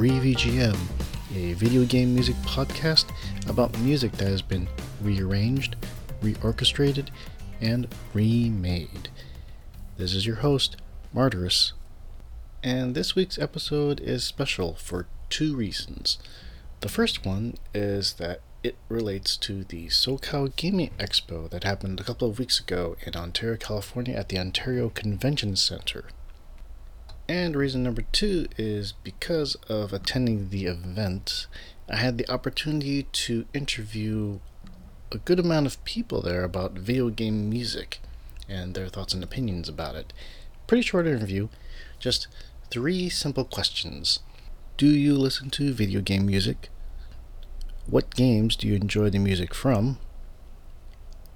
[0.00, 0.78] ReVGM,
[1.36, 3.04] a video game music podcast
[3.46, 4.66] about music that has been
[5.02, 5.76] rearranged,
[6.22, 7.08] reorchestrated,
[7.60, 9.10] and remade.
[9.98, 10.78] This is your host,
[11.14, 11.72] Martyrus.
[12.62, 16.16] And this week's episode is special for two reasons.
[16.80, 22.04] The first one is that it relates to the SoCal Gaming Expo that happened a
[22.04, 26.06] couple of weeks ago in Ontario, California at the Ontario Convention Center.
[27.30, 31.46] And reason number two is because of attending the event,
[31.88, 34.40] I had the opportunity to interview
[35.12, 38.00] a good amount of people there about video game music
[38.48, 40.12] and their thoughts and opinions about it.
[40.66, 41.46] Pretty short interview,
[42.00, 42.26] just
[42.68, 44.18] three simple questions.
[44.76, 46.68] Do you listen to video game music?
[47.86, 50.00] What games do you enjoy the music from?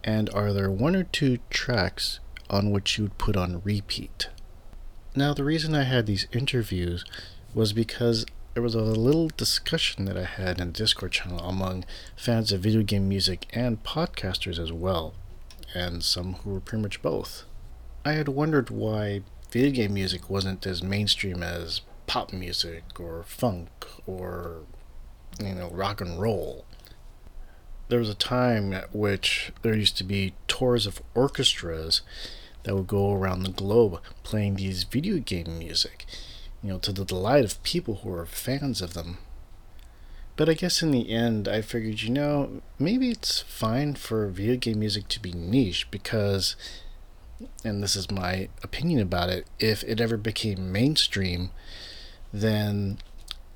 [0.02, 2.18] And are there one or two tracks
[2.50, 4.26] on which you would put on repeat?
[5.16, 7.04] Now, the reason I had these interviews
[7.54, 11.84] was because there was a little discussion that I had in the Discord channel among
[12.16, 15.14] fans of video game music and podcasters as well,
[15.72, 17.44] and some who were pretty much both.
[18.04, 23.68] I had wondered why video game music wasn't as mainstream as pop music or funk
[24.08, 24.62] or,
[25.38, 26.64] you know, rock and roll.
[27.88, 32.02] There was a time at which there used to be tours of orchestras
[32.64, 36.04] that would go around the globe playing these video game music,
[36.62, 39.18] you know, to the delight of people who are fans of them.
[40.36, 44.56] But I guess in the end, I figured, you know, maybe it's fine for video
[44.56, 46.56] game music to be niche because,
[47.62, 51.50] and this is my opinion about it, if it ever became mainstream,
[52.32, 52.98] then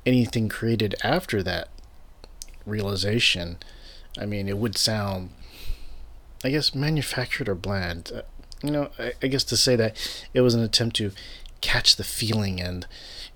[0.07, 1.69] anything created after that
[2.65, 3.59] realization,
[4.17, 5.31] I mean, it would sound,
[6.45, 8.23] I guess, manufactured or bland
[8.63, 9.97] you know, I, I guess to say that
[10.35, 11.13] it was an attempt to
[11.61, 12.87] catch the feeling and,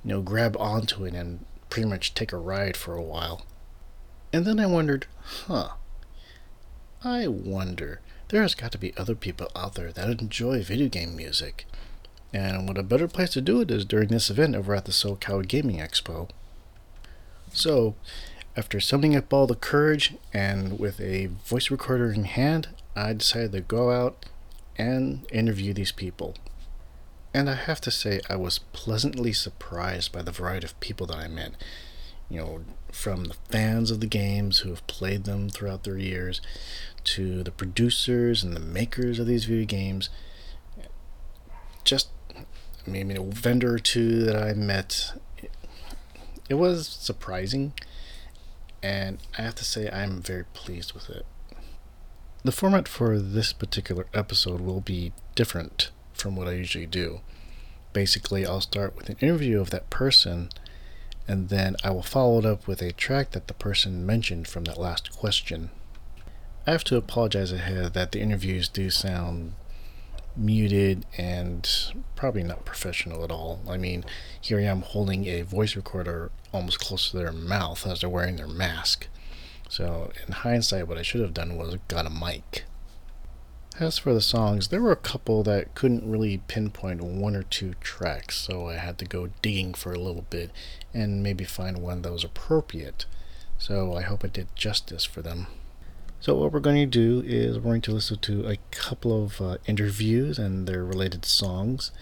[0.05, 3.47] you know, grab onto it and pretty much take a ride for a while.
[4.33, 5.07] And then I wondered,
[5.47, 5.71] huh,
[7.05, 11.17] I wonder, there has got to be other people out there that enjoy video game
[11.17, 11.67] music.
[12.33, 14.93] And what a better place to do it is during this event over at the
[14.93, 16.31] SoCal Gaming Expo.
[17.53, 17.95] So,
[18.57, 23.53] after summoning up all the courage and with a voice recorder in hand, I decided
[23.53, 24.25] to go out
[24.77, 26.35] and interview these people.
[27.35, 31.17] And I have to say, I was pleasantly surprised by the variety of people that
[31.17, 31.53] I met.
[32.29, 36.41] You know, from the fans of the games who have played them throughout their years,
[37.05, 40.09] to the producers and the makers of these video games.
[41.85, 42.09] Just
[42.87, 45.13] maybe a vendor or two that I met.
[46.49, 47.73] It was surprising,
[48.83, 51.27] and I have to say, I'm very pleased with it.
[52.45, 57.21] The format for this particular episode will be different from what I usually do.
[57.93, 60.49] Basically, I'll start with an interview of that person,
[61.29, 64.65] and then I will follow it up with a track that the person mentioned from
[64.65, 65.71] that last question.
[66.67, 69.55] I have to apologize ahead that the interviews do sound
[70.37, 71.69] muted and
[72.17, 73.61] probably not professional at all.
[73.69, 74.05] I mean,
[74.41, 78.35] here I am holding a voice recorder almost close to their mouth as they're wearing
[78.35, 79.07] their mask.
[79.73, 82.65] So, in hindsight, what I should have done was got a mic.
[83.81, 87.73] As for the songs, there were a couple that couldn't really pinpoint one or two
[87.81, 90.51] tracks, so I had to go digging for a little bit
[90.93, 93.07] and maybe find one that was appropriate.
[93.57, 95.47] So I hope I did justice for them.
[96.21, 99.41] So, what we're going to do is we're going to listen to a couple of
[99.41, 101.93] uh, interviews and their related songs.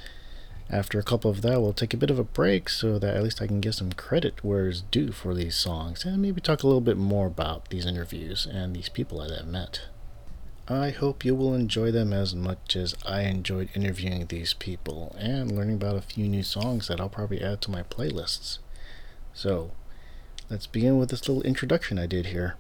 [0.73, 3.23] After a couple of that, we'll take a bit of a break so that at
[3.25, 6.63] least I can get some credit where it's due for these songs and maybe talk
[6.63, 9.89] a little bit more about these interviews and these people that I've met.
[10.69, 15.51] I hope you will enjoy them as much as I enjoyed interviewing these people and
[15.51, 18.59] learning about a few new songs that I'll probably add to my playlists.
[19.35, 19.73] So,
[20.49, 22.55] let's begin with this little introduction I did here.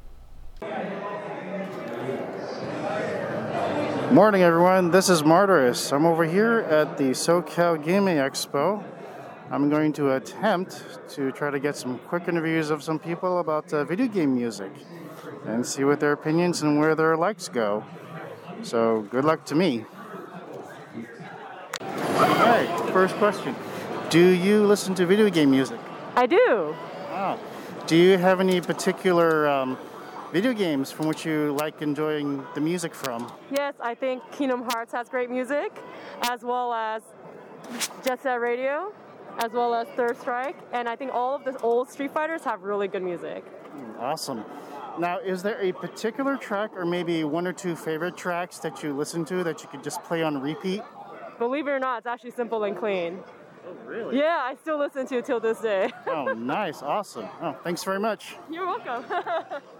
[4.10, 4.90] Morning, everyone.
[4.90, 5.92] This is Martyrus.
[5.92, 8.82] I'm over here at the SoCal Gaming Expo.
[9.52, 13.72] I'm going to attempt to try to get some quick interviews of some people about
[13.72, 14.72] uh, video game music
[15.46, 17.84] and see what their opinions and where their likes go.
[18.62, 19.84] So, good luck to me.
[21.80, 21.86] All
[22.18, 23.54] right, first question
[24.10, 25.78] Do you listen to video game music?
[26.16, 26.74] I do.
[27.10, 27.38] Wow.
[27.86, 29.78] Do you have any particular um,
[30.32, 33.30] video games from which you like enjoying the music from?
[33.50, 35.76] Yes, I think Kingdom Hearts has great music,
[36.22, 37.02] as well as
[38.04, 38.92] Jet Set Radio,
[39.38, 42.62] as well as Third Strike, and I think all of the old Street Fighters have
[42.62, 43.44] really good music.
[43.44, 44.44] Hmm, awesome.
[44.98, 48.92] Now, is there a particular track or maybe one or two favorite tracks that you
[48.92, 50.82] listen to that you could just play on repeat?
[51.38, 53.20] Believe it or not, it's actually simple and clean.
[53.66, 54.18] Oh, really?
[54.18, 55.90] Yeah, I still listen to it till this day.
[56.06, 56.82] oh, nice.
[56.82, 57.28] Awesome.
[57.40, 58.36] Oh, thanks very much.
[58.50, 59.04] You're welcome.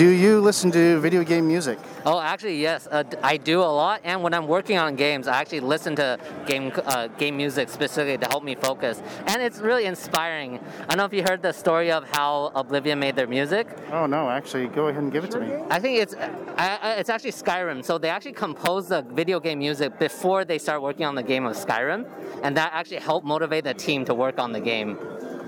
[0.00, 1.78] Do you listen to video game music?
[2.06, 4.00] Oh, actually, yes, uh, I do a lot.
[4.02, 8.16] And when I'm working on games, I actually listen to game uh, game music specifically
[8.16, 9.02] to help me focus.
[9.26, 10.58] And it's really inspiring.
[10.84, 13.66] I don't know if you heard the story of how Oblivion made their music.
[13.92, 15.52] Oh no, actually, go ahead and give it to me.
[15.68, 17.84] I think it's uh, it's actually Skyrim.
[17.84, 21.44] So they actually composed the video game music before they start working on the game
[21.44, 22.08] of Skyrim,
[22.42, 24.96] and that actually helped motivate the team to work on the game.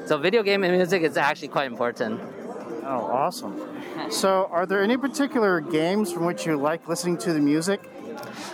[0.04, 2.20] So video game music is actually quite important.
[2.84, 3.71] Oh, awesome.
[4.10, 7.80] So, are there any particular games from which you like listening to the music?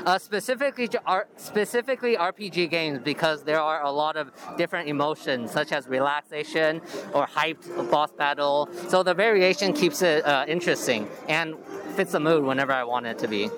[0.07, 5.73] Uh, specifically, R- specifically RPG games because there are a lot of different emotions such
[5.73, 6.81] as relaxation
[7.13, 8.69] or hyped boss battle.
[8.89, 11.57] So the variation keeps it uh, interesting and
[11.95, 13.51] fits the mood whenever I want it to be.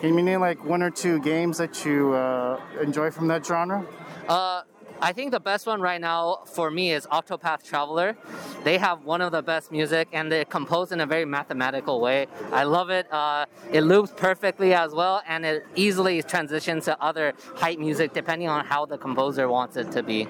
[0.00, 3.86] Can you name like one or two games that you uh, enjoy from that genre?
[4.28, 4.62] Uh,
[5.02, 8.16] I think the best one right now for me is Octopath Traveler.
[8.62, 12.28] They have one of the best music and they compose in a very mathematical way.
[12.52, 13.12] I love it.
[13.12, 18.48] Uh, it loops perfectly as well and it easily transitions to other hype music depending
[18.48, 20.28] on how the composer wants it to be.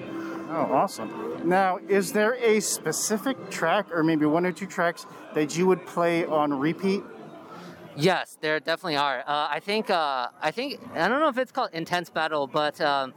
[0.49, 1.47] Oh, awesome.
[1.47, 5.85] Now, is there a specific track or maybe one or two tracks that you would
[5.85, 7.03] play on repeat?
[7.95, 9.19] Yes, there definitely are.
[9.19, 12.79] Uh, I think uh, I think I don't know if it's called Intense Battle, but
[12.81, 13.13] um,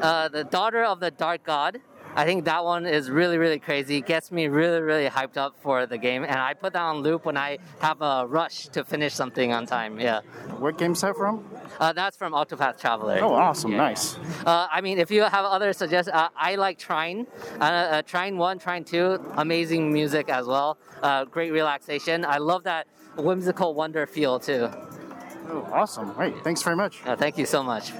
[0.00, 1.80] uh, the Daughter of the Dark God.
[2.16, 4.00] I think that one is really really crazy.
[4.00, 7.24] Gets me really really hyped up for the game, and I put that on loop
[7.24, 9.98] when I have a rush to finish something on time.
[9.98, 10.20] Yeah.
[10.60, 11.44] What game's that from?
[11.80, 13.18] Uh, that's from Octopath Traveler.
[13.20, 13.72] Oh, awesome!
[13.72, 13.78] Yeah.
[13.78, 14.16] Nice.
[14.46, 17.26] Uh, I mean, if you have other suggestions, uh, I like Trine.
[17.58, 20.78] Uh, uh, Trine One, Trine Two, amazing music as well.
[21.02, 22.24] Uh, great relaxation.
[22.24, 22.86] I love that
[23.16, 24.68] whimsical wonder feel too.
[25.48, 26.12] Oh, awesome!
[26.12, 26.42] Great.
[26.42, 27.00] Thanks very much.
[27.06, 27.92] Oh, thank you so much.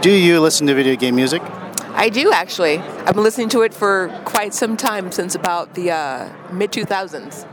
[0.00, 1.42] Do you listen to video game music?
[1.90, 2.78] I do actually.
[2.78, 7.46] I've been listening to it for quite some time, since about the uh, mid 2000s.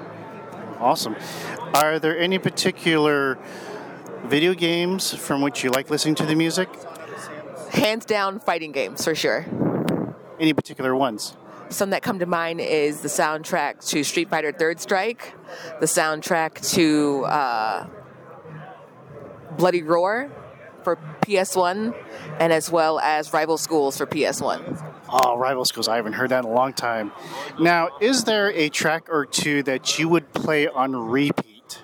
[0.79, 1.15] Awesome.
[1.73, 3.37] Are there any particular
[4.23, 6.69] video games from which you like listening to the music?
[7.71, 9.45] Hands down, fighting games for sure.
[10.39, 11.35] Any particular ones?
[11.69, 15.33] Some that come to mind is the soundtrack to Street Fighter Third Strike,
[15.81, 17.87] the soundtrack to uh,
[19.57, 20.31] Bloody Roar
[20.87, 21.93] for PS1,
[22.39, 24.93] and as well as Rival Schools for PS1.
[25.09, 25.89] Oh, Rival Schools.
[25.89, 27.11] I haven't heard that in a long time.
[27.59, 31.83] Now, is there a track or two that you would play on repeat?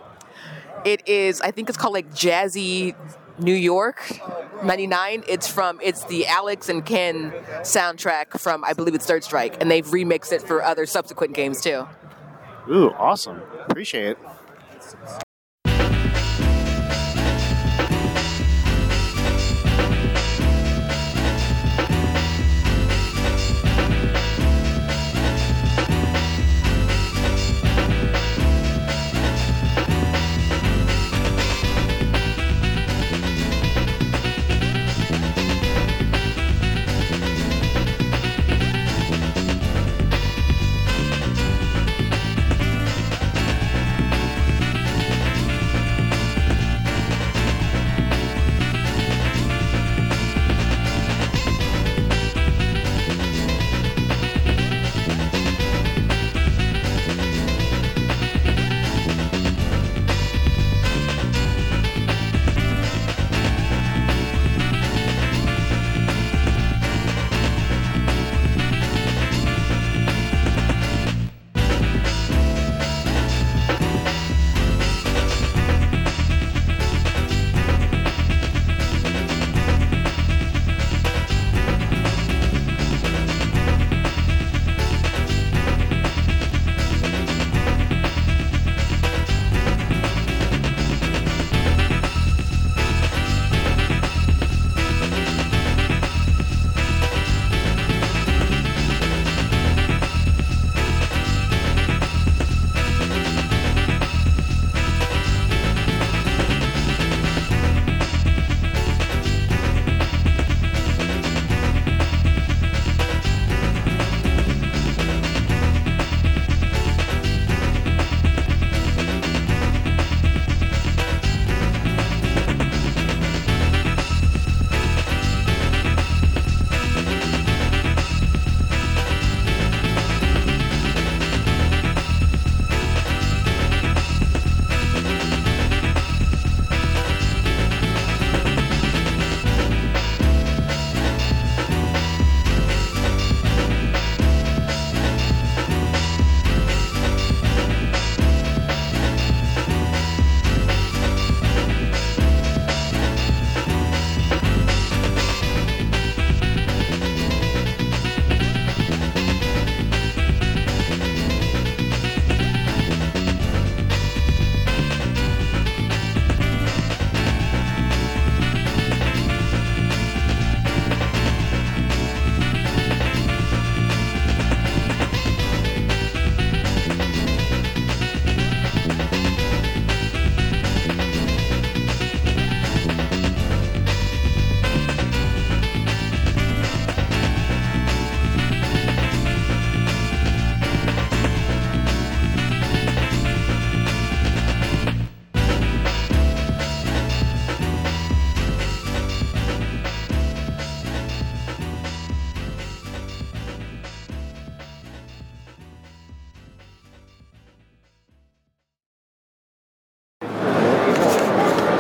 [0.86, 2.96] It is, I think it's called like Jazzy
[3.40, 4.22] New York
[4.64, 5.26] 99.
[5.28, 9.70] It's from, it's the Alex and Ken soundtrack from, I believe it's Third Strike, and
[9.70, 11.90] they've remixed it for other subsequent games too.
[12.70, 13.42] Ooh, awesome.
[13.68, 14.18] Appreciate it.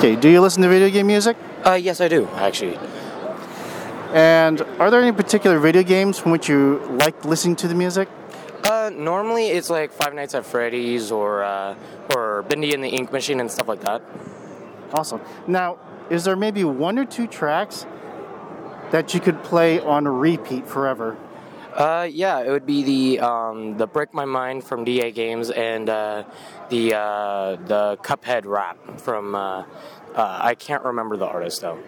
[0.03, 1.37] Okay, do you listen to video game music?
[1.65, 2.75] Uh, yes, I do actually.
[4.11, 8.09] And are there any particular video games from which you like listening to the music?
[8.65, 11.77] Uh, normally it's like Five Nights at Freddy's or uh,
[12.13, 14.01] or Bendy and the Ink Machine and stuff like that.
[14.91, 15.21] Awesome.
[15.47, 15.77] Now,
[16.09, 17.85] is there maybe one or two tracks
[18.91, 21.15] that you could play on repeat forever?
[21.73, 25.89] Uh, yeah, it would be the um, the Break My Mind from DA Games and
[25.89, 26.23] uh,
[26.69, 29.63] the uh, the Cuphead rap from uh,
[30.13, 31.79] uh, I can't remember the artist though.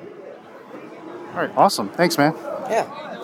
[1.34, 1.90] All right, awesome.
[1.90, 2.34] Thanks, man.
[2.70, 3.15] Yeah.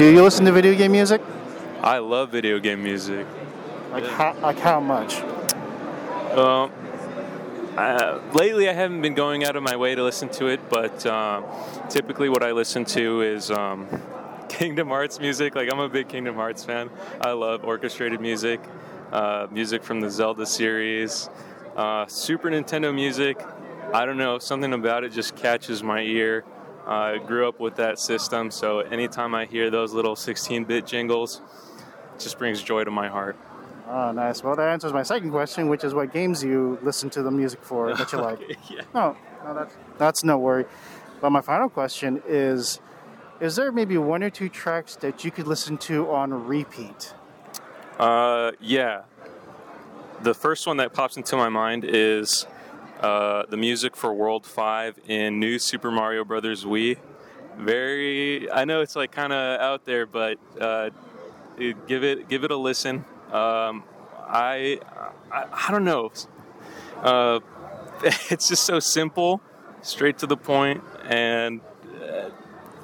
[0.00, 1.20] Do you listen to video game music?
[1.82, 3.26] I love video game music.
[3.92, 4.16] Like yeah.
[4.16, 5.16] how, like how much?
[6.32, 6.72] Um,
[8.32, 11.42] lately, I haven't been going out of my way to listen to it, but uh,
[11.90, 13.88] typically, what I listen to is um,
[14.48, 15.54] Kingdom Hearts music.
[15.54, 16.88] Like, I'm a big Kingdom Hearts fan.
[17.20, 18.58] I love orchestrated music,
[19.12, 21.28] uh, music from the Zelda series,
[21.76, 23.38] uh, Super Nintendo music.
[23.92, 26.46] I don't know, something about it just catches my ear.
[26.86, 31.40] I grew up with that system, so anytime I hear those little 16 bit jingles,
[32.16, 33.36] it just brings joy to my heart.
[33.88, 34.42] Oh, nice.
[34.44, 37.62] Well, that answers my second question, which is what games you listen to the music
[37.62, 38.40] for that you like.
[38.70, 38.82] yeah.
[38.94, 40.64] No, no, that's, that's no worry.
[41.20, 42.80] But my final question is
[43.40, 47.14] Is there maybe one or two tracks that you could listen to on repeat?
[47.98, 49.02] Uh, yeah.
[50.22, 52.46] The first one that pops into my mind is
[53.00, 56.98] uh, the music for World 5 in New Super Mario Brothers Wii.
[57.56, 60.90] Very, I know it's like kind of out there, but uh,
[61.58, 63.06] give it give it a listen.
[63.32, 63.84] Um,
[64.28, 64.80] I,
[65.32, 66.12] I, I don't know.
[67.02, 67.40] Uh,
[68.30, 69.40] it's just so simple,
[69.80, 71.62] straight to the point, and
[72.02, 72.28] uh,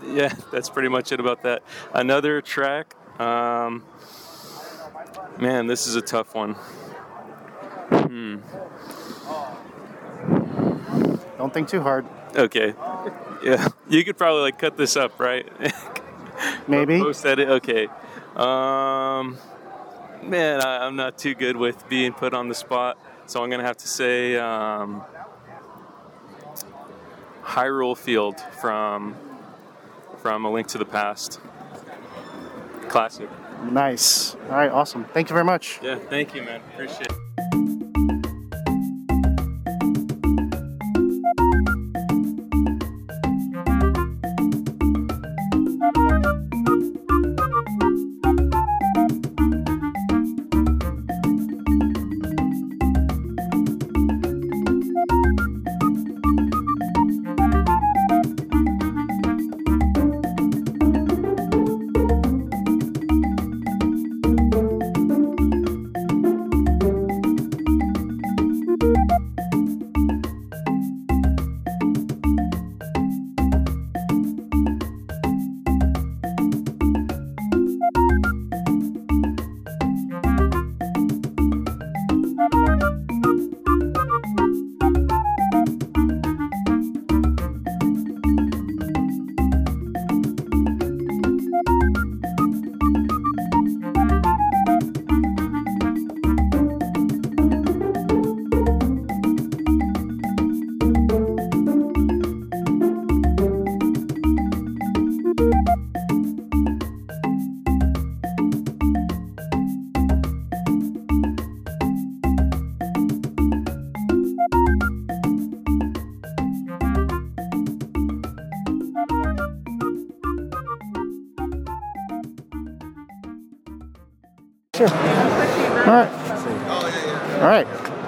[0.03, 1.63] yeah, that's pretty much it about that.
[1.93, 2.95] Another track.
[3.21, 3.85] Um,
[5.39, 6.55] man, this is a tough one.
[7.91, 8.37] Hmm.
[11.39, 12.07] Don't think too hard.
[12.35, 12.75] Okay.
[13.43, 15.47] Yeah, you could probably like cut this up, right?
[16.69, 16.99] Maybe.
[16.99, 17.49] Post edit.
[17.49, 17.89] Okay.
[18.35, 19.39] Um,
[20.23, 23.63] man, I, I'm not too good with being put on the spot, so I'm gonna
[23.63, 25.03] have to say um,
[27.43, 29.17] Hyrule Field from
[30.23, 31.41] from A Link to the Past.
[32.89, 33.29] Classic.
[33.71, 34.35] Nice.
[34.35, 35.05] All right, awesome.
[35.07, 35.81] Thank you very much.
[35.83, 35.97] Yeah.
[35.97, 36.61] Thank you, man.
[36.75, 37.26] Appreciate it.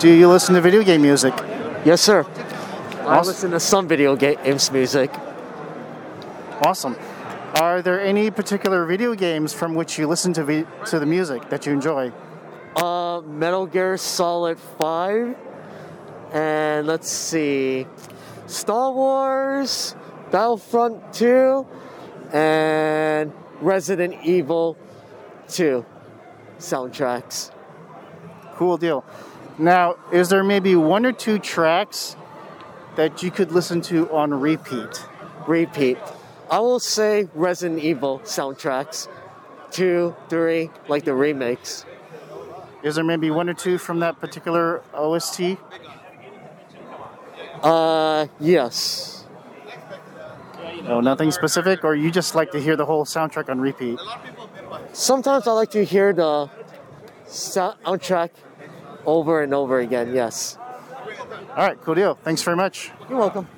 [0.08, 1.34] Do you listen to video game music?
[1.84, 2.24] Yes, sir.
[2.24, 3.26] I Awesome.
[3.26, 5.10] listen to some video games music.
[6.64, 6.96] Awesome.
[7.60, 11.50] Are there any particular video games from which you listen to vi- to the music
[11.50, 12.10] that you enjoy?
[12.74, 15.36] Uh, Metal Gear Solid 5.
[16.32, 17.86] And let's see.
[18.46, 19.94] Star Wars,
[20.30, 21.66] Battlefront 2,
[22.32, 24.78] and Resident Evil
[25.48, 25.84] 2
[26.58, 27.50] soundtracks.
[28.54, 29.04] Cool deal.
[29.58, 32.16] Now, is there maybe one or two tracks
[32.94, 35.04] that you could listen to on repeat?
[35.48, 35.98] Repeat.
[36.48, 39.08] I will say Resident Evil soundtracks.
[39.70, 41.84] Two, three, like the remakes.
[42.82, 45.58] Is there maybe one or two from that particular OST?
[47.62, 49.26] Uh, yes.
[50.84, 53.98] No, nothing specific, or you just like to hear the whole soundtrack on repeat?
[54.92, 56.48] Sometimes I like to hear the
[57.26, 58.30] soundtrack
[59.08, 60.58] over and over again, yes.
[61.56, 62.14] All right, cool deal.
[62.14, 62.90] Thanks very much.
[63.08, 63.48] You're welcome.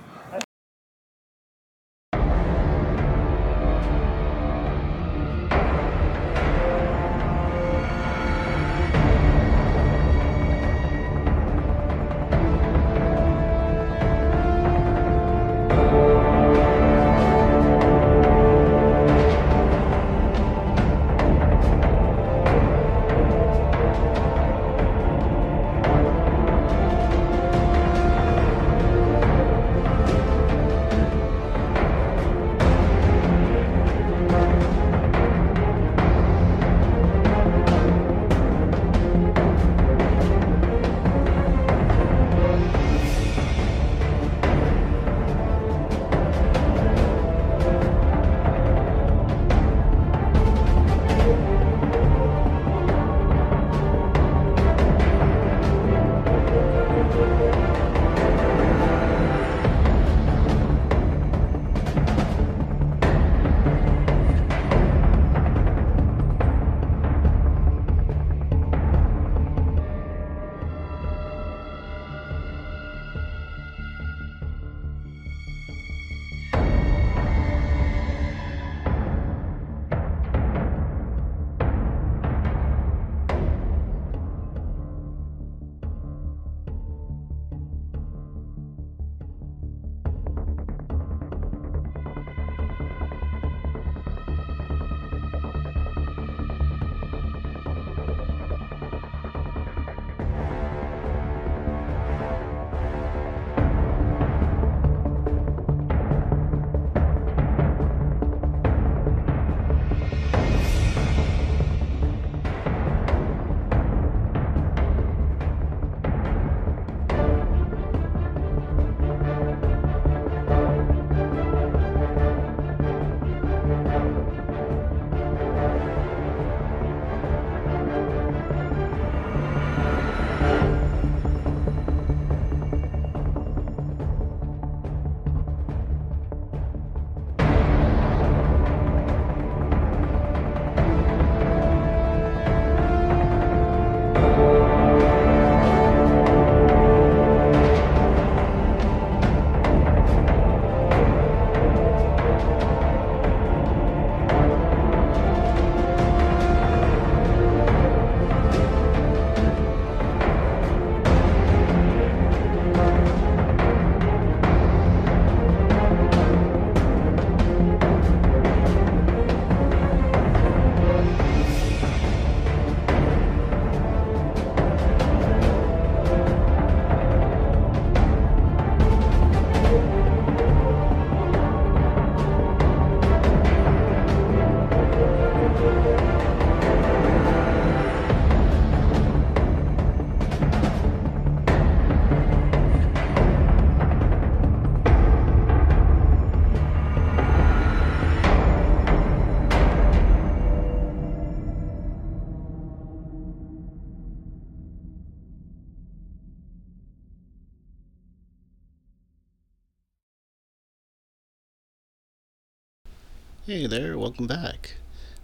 [213.50, 214.74] Hey there, welcome back.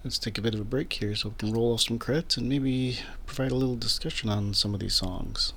[0.03, 2.37] Let's take a bit of a break here so we can roll off some credits
[2.37, 5.53] and maybe provide a little discussion on some of these songs.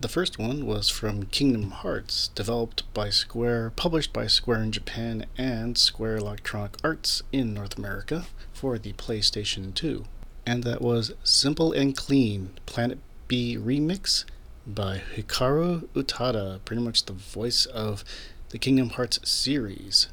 [0.00, 5.26] The first one was from Kingdom Hearts, developed by Square, published by Square in Japan
[5.36, 8.24] and Square Electronic Arts in North America
[8.54, 10.06] for the PlayStation 2.
[10.46, 14.24] And that was Simple and Clean Planet B Remix
[14.66, 18.02] by Hikaru Utada, pretty much the voice of
[18.48, 20.08] the Kingdom Hearts series.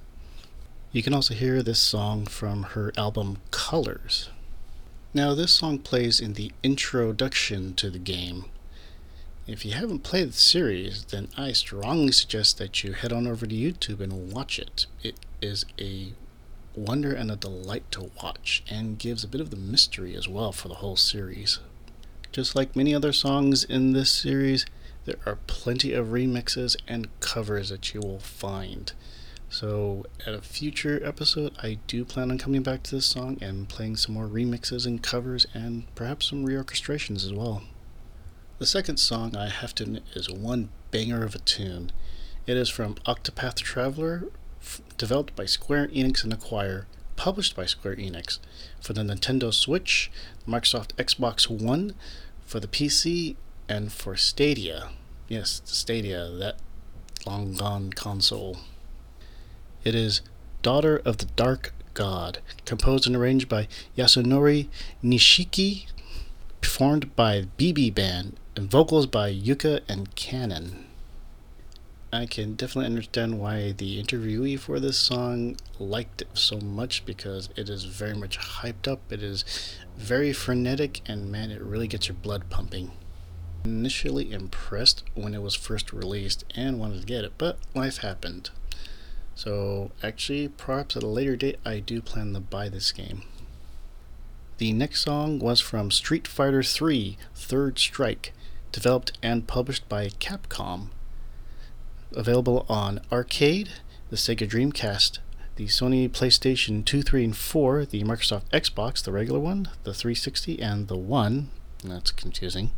[0.94, 4.30] You can also hear this song from her album Colors.
[5.12, 8.46] Now, this song plays in the introduction to the game.
[9.48, 13.48] If you haven't played the series, then I strongly suggest that you head on over
[13.48, 14.86] to YouTube and watch it.
[15.02, 16.14] It is a
[16.76, 20.52] wonder and a delight to watch, and gives a bit of the mystery as well
[20.52, 21.58] for the whole series.
[22.32, 24.68] Just like many other songs in this series,
[25.06, 28.94] there are plenty of remixes and covers that you will find.
[29.54, 33.70] So, at a future episode, I do plan on coming back to this song and
[33.70, 37.62] playing some more remixes and covers and perhaps some reorchestrations as well.
[38.58, 41.92] The second song, I have to admit, is one banger of a tune.
[42.48, 44.24] It is from Octopath Traveler,
[44.60, 48.40] f- developed by Square Enix and Acquire, published by Square Enix,
[48.82, 50.10] for the Nintendo Switch,
[50.48, 51.94] Microsoft Xbox One,
[52.44, 53.36] for the PC,
[53.70, 54.90] and for Stadia.
[55.28, 56.58] Yes, Stadia, that
[57.28, 58.58] long gone console.
[59.84, 60.22] It is
[60.62, 63.68] Daughter of the Dark God, composed and arranged by
[63.98, 64.70] Yasunori
[65.04, 65.88] Nishiki,
[66.62, 70.86] performed by BB Band, and vocals by Yuka and Cannon.
[72.14, 77.50] I can definitely understand why the interviewee for this song liked it so much because
[77.58, 79.00] it is very much hyped up.
[79.12, 79.44] It is
[79.98, 82.92] very frenetic, and man, it really gets your blood pumping.
[83.66, 88.50] Initially impressed when it was first released and wanted to get it, but life happened.
[89.36, 93.24] So, actually, perhaps at a later date, I do plan to buy this game.
[94.60, 98.34] The next song was from Street Fighter III Third Strike,
[98.72, 100.90] developed and published by Capcom.
[102.12, 103.70] Available on arcade,
[104.10, 105.18] the Sega Dreamcast,
[105.56, 110.62] the Sony PlayStation 2, 3, and 4, the Microsoft Xbox, the regular one, the 360,
[110.62, 111.50] and the One.
[111.84, 112.72] That's confusing.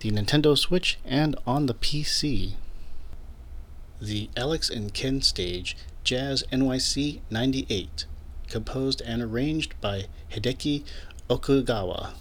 [0.00, 2.54] The Nintendo Switch, and on the PC.
[4.02, 8.06] The Alex and Ken stage, Jazz NYC 98,
[8.48, 10.82] composed and arranged by Hideki
[11.30, 12.14] Okugawa.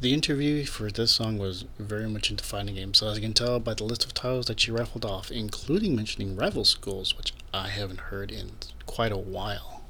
[0.00, 3.34] The interview for this song was very much into fighting games, so as you can
[3.34, 7.34] tell by the list of titles that she raffled off, including mentioning Rival Schools, which
[7.52, 8.52] I haven't heard in
[8.86, 9.81] quite a while.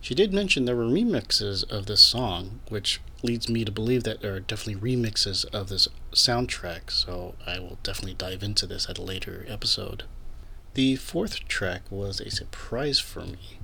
[0.00, 4.20] She did mention there were remixes of this song, which leads me to believe that
[4.20, 8.98] there are definitely remixes of this soundtrack, so I will definitely dive into this at
[8.98, 10.04] a later episode.
[10.74, 13.58] The fourth track was a surprise for me.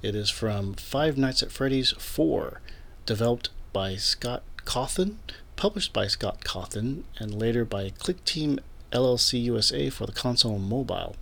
[0.00, 2.60] It is from Five Nights at Freddy's 4,
[3.04, 5.16] developed by Scott Cawthon,
[5.56, 8.58] published by Scott Cawthon, and later by Clickteam
[8.90, 11.14] LLC USA for the console and mobile.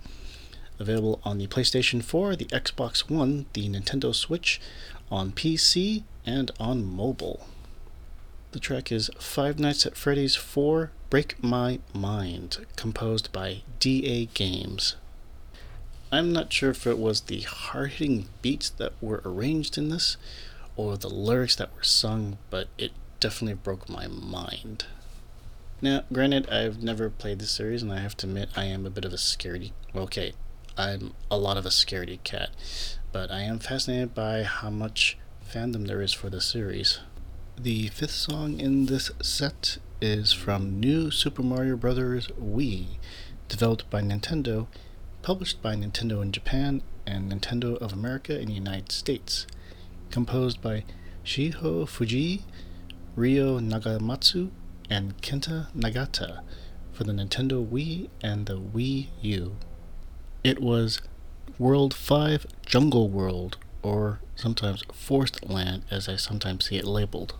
[0.81, 4.59] Available on the PlayStation 4, the Xbox One, the Nintendo Switch,
[5.11, 7.45] on PC, and on mobile.
[8.51, 14.95] The track is Five Nights at Freddy's 4 Break My Mind, composed by DAGames.
[16.11, 20.17] I'm not sure if it was the hard hitting beats that were arranged in this
[20.75, 24.85] or the lyrics that were sung, but it definitely broke my mind.
[25.79, 28.89] Now, granted, I've never played this series, and I have to admit I am a
[28.89, 29.73] bit of a scaredy.
[29.95, 30.33] Okay,
[30.77, 32.49] I'm a lot of a scaredy cat,
[33.11, 36.99] but I am fascinated by how much fandom there is for the series.
[37.59, 42.27] The fifth song in this set is from New Super Mario Bros.
[42.39, 42.97] Wii,
[43.49, 44.67] developed by Nintendo,
[45.21, 49.45] published by Nintendo in Japan and Nintendo of America in the United States,
[50.09, 50.85] composed by
[51.25, 52.43] Shiho Fujii,
[53.17, 54.51] Ryo Nagamatsu,
[54.89, 56.41] and Kenta Nagata
[56.93, 59.57] for the Nintendo Wii and the Wii U.
[60.43, 61.01] It was
[61.59, 67.35] World 5 Jungle World, or sometimes Forest Land as I sometimes see it labeled.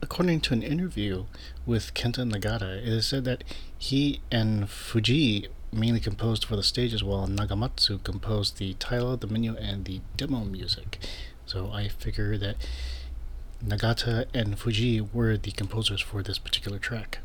[0.00, 1.24] According to an interview
[1.66, 3.42] with Kenta Nagata, it is said that
[3.76, 9.56] he and Fujii mainly composed for the stages while Nagamatsu composed the title, the menu,
[9.56, 11.00] and the demo music.
[11.44, 12.54] So I figure that
[13.66, 17.18] Nagata and Fujii were the composers for this particular track.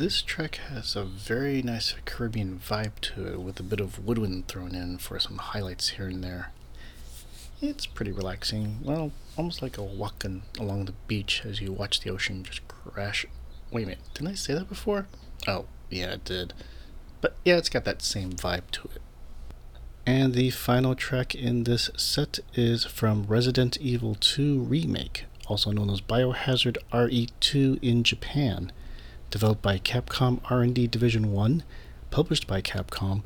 [0.00, 4.48] This track has a very nice Caribbean vibe to it with a bit of woodwind
[4.48, 6.52] thrown in for some highlights here and there.
[7.60, 12.08] It's pretty relaxing, well, almost like a walking along the beach as you watch the
[12.08, 13.26] ocean just crash.
[13.70, 15.06] Wait a minute, didn't I say that before?
[15.46, 16.54] Oh, yeah, it did.
[17.20, 19.02] But yeah, it's got that same vibe to it.
[20.06, 25.90] And the final track in this set is from Resident Evil 2 Remake, also known
[25.90, 28.72] as Biohazard RE2 in Japan,
[29.30, 31.62] developed by Capcom R&D Division 1,
[32.10, 33.22] published by Capcom,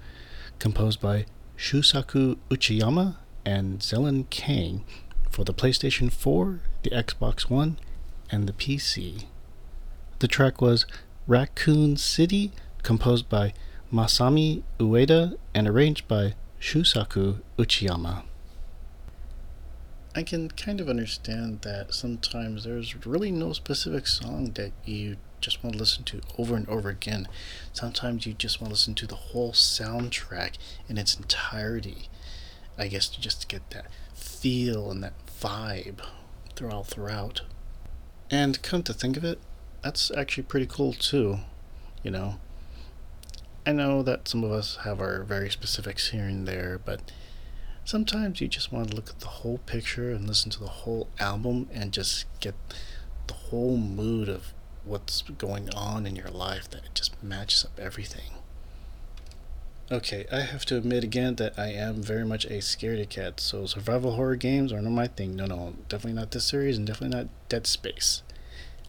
[0.58, 1.26] composed by
[1.56, 4.84] Shusaku Uchiyama and Zhenlan Kang
[5.30, 7.78] for the PlayStation 4, the Xbox One,
[8.30, 9.24] and the PC.
[10.20, 10.86] The track was
[11.26, 12.52] Raccoon City,
[12.82, 13.52] composed by
[13.92, 18.24] Masami Ueda and arranged by Shusaku Uchiyama.
[20.16, 25.62] I can kind of understand that sometimes there's really no specific song that you just
[25.62, 27.28] want to listen to over and over again.
[27.72, 30.54] Sometimes you just want to listen to the whole soundtrack
[30.88, 32.08] in its entirety.
[32.78, 36.00] I guess to just get that feel and that vibe
[36.56, 37.42] throughout throughout.
[38.30, 39.38] And come to think of it,
[39.82, 41.40] that's actually pretty cool too,
[42.02, 42.40] you know.
[43.66, 47.12] I know that some of us have our very specifics here and there, but
[47.84, 51.08] sometimes you just want to look at the whole picture and listen to the whole
[51.20, 52.54] album and just get
[53.26, 54.52] the whole mood of
[54.84, 58.32] what's going on in your life that it just matches up everything.
[59.92, 63.66] Okay, I have to admit again that I am very much a scaredy cat, so
[63.66, 65.36] survival horror games are not my thing.
[65.36, 68.22] No, no, definitely not this series and definitely not Dead Space.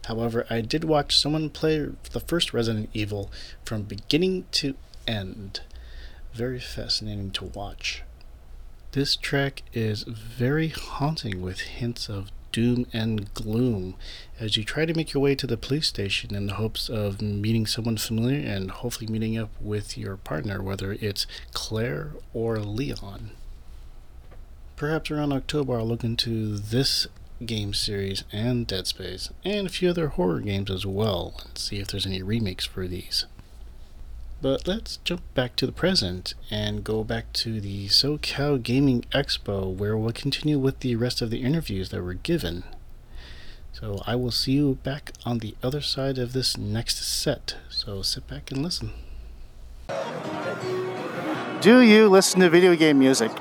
[0.06, 3.30] However, I did watch someone play the first Resident Evil
[3.64, 4.74] from beginning to
[5.06, 5.60] end.
[6.32, 8.02] Very fascinating to watch.
[8.92, 13.94] This track is very haunting with hints of doom and gloom
[14.40, 17.20] as you try to make your way to the police station in the hopes of
[17.20, 23.30] meeting someone familiar and hopefully meeting up with your partner, whether it's Claire or Leon.
[24.76, 27.06] Perhaps around October, I'll look into this
[27.44, 31.78] game series and Dead Space, and a few other horror games as well, and see
[31.78, 33.26] if there's any remakes for these.
[34.42, 39.74] But let's jump back to the present and go back to the SoCal Gaming Expo,
[39.74, 42.64] where we'll continue with the rest of the interviews that were given.
[43.72, 47.56] So I will see you back on the other side of this next set.
[47.70, 48.92] So sit back and listen.
[51.60, 53.32] Do you listen to video game music?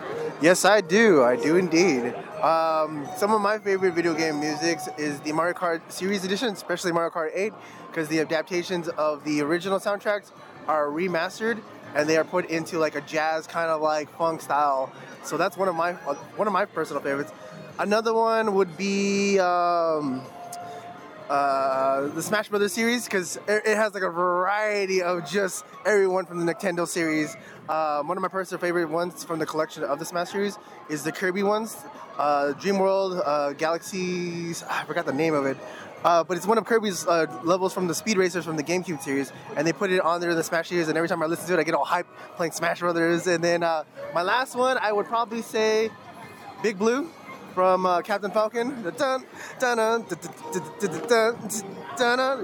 [0.42, 1.24] Yes, I do.
[1.24, 2.14] I do indeed.
[2.42, 6.92] Um, some of my favorite video game musics is the Mario Kart Series Edition, especially
[6.92, 7.54] Mario Kart 8,
[7.88, 10.32] because the adaptations of the original soundtracks
[10.68, 11.62] are remastered
[11.96, 14.92] and they are put into like a jazz kind of like funk style.
[15.24, 17.32] So that's one of my one of my personal favorites.
[17.80, 20.22] Another one would be um,
[21.30, 26.46] uh, the Smash Brothers series because it, has like a variety of just everyone from
[26.46, 27.36] the Nintendo series.
[27.68, 30.58] Um, one of my personal favorite ones from the collection of the Smash series
[30.90, 31.78] is the Kirby ones,
[32.18, 34.64] uh, Dream World, uh, Galaxies.
[34.64, 35.58] I forgot the name of it.
[36.04, 39.02] Uh, but it's one of Kirby's uh, levels from the Speed Racers from the GameCube
[39.02, 40.88] series, and they put it on there the Smash series.
[40.88, 43.26] And every time I listen to it, I get all hype playing Smash Brothers.
[43.26, 43.84] And then uh,
[44.14, 45.90] my last one, I would probably say
[46.62, 47.10] Big Blue
[47.56, 48.84] from uh, Captain Falcon.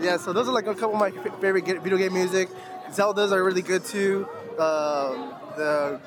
[0.01, 2.49] Yeah, so those are like a couple of my favorite video game music.
[2.89, 4.27] Zeldas are really good too.
[4.57, 5.99] Uh, the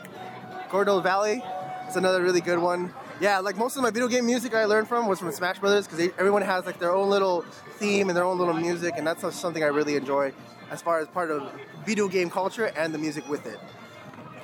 [0.71, 1.43] Gerudo Valley,
[1.87, 2.93] it's another really good one.
[3.21, 5.87] Yeah, like most of my video game music I learned from was from Smash Brothers
[5.87, 7.43] because everyone has like their own little
[7.79, 10.33] theme and their own little music, and that's something I really enjoy
[10.71, 11.49] as far as part of
[11.87, 13.59] video game culture and the music with it.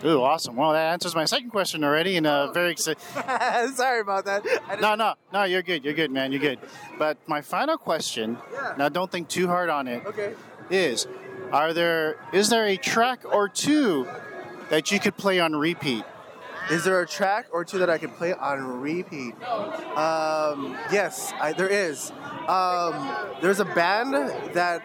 [0.04, 0.56] Ooh, awesome.
[0.56, 3.02] Well, that answers my second question already, and uh, very excited.
[3.74, 4.44] Sorry about that.
[4.80, 5.84] No, no, no, you're good.
[5.84, 6.32] You're good, man.
[6.32, 6.58] You're good.
[6.98, 8.38] But my final question,
[8.78, 10.34] now don't think too hard on it, Okay.
[10.70, 11.06] is
[11.52, 14.06] are there is there a track or two
[14.70, 16.04] that you could play on repeat?
[16.70, 19.34] Is there a track or two that I can play on repeat?
[19.42, 22.12] Um, yes, I, there is.
[22.46, 24.14] Um, there's a band
[24.54, 24.82] that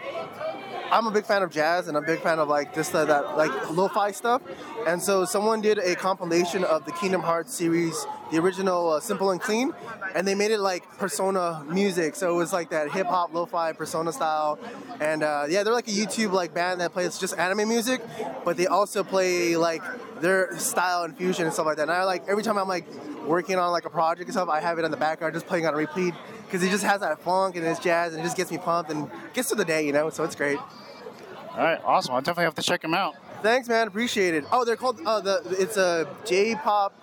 [0.92, 3.06] I'm a big fan of jazz and I'm a big fan of like this uh,
[3.06, 4.42] that like lo-fi stuff.
[4.88, 9.32] And so someone did a compilation of the Kingdom Hearts series, the original uh, Simple
[9.32, 9.74] and Clean,
[10.14, 12.16] and they made it like Persona music.
[12.16, 14.60] So it was like that hip hop lo-fi Persona style.
[15.00, 18.02] And uh, yeah, they're like a YouTube like band that plays just anime music,
[18.44, 19.84] but they also play like
[20.22, 21.84] their style and fusion and stuff like that.
[21.84, 22.86] And I like every time I'm like
[23.26, 25.66] working on like a project and stuff, I have it in the background just playing
[25.66, 26.14] on a repeat
[26.46, 28.92] because it just has that funk and it's jazz and it just gets me pumped
[28.92, 30.10] and gets to the day, you know.
[30.10, 30.58] So it's great.
[30.58, 32.16] All right, awesome.
[32.16, 33.16] I'll definitely have to check them out.
[33.42, 33.88] Thanks, man.
[33.88, 34.44] Appreciate it.
[34.52, 35.00] Oh, they're called.
[35.06, 36.94] Oh, the it's a J-pop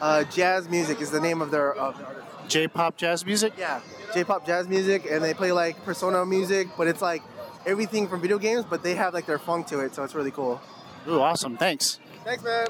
[0.00, 1.78] uh, jazz music is the name of their.
[1.78, 1.94] Uh,
[2.48, 3.52] J-pop jazz music.
[3.56, 3.80] yeah,
[4.12, 7.22] J-pop jazz music, and they play like Persona music, but it's like
[7.64, 10.32] everything from video games, but they have like their funk to it, so it's really
[10.32, 10.60] cool.
[11.06, 11.56] Ooh, awesome.
[11.56, 12.00] Thanks.
[12.24, 12.66] Thanks, man.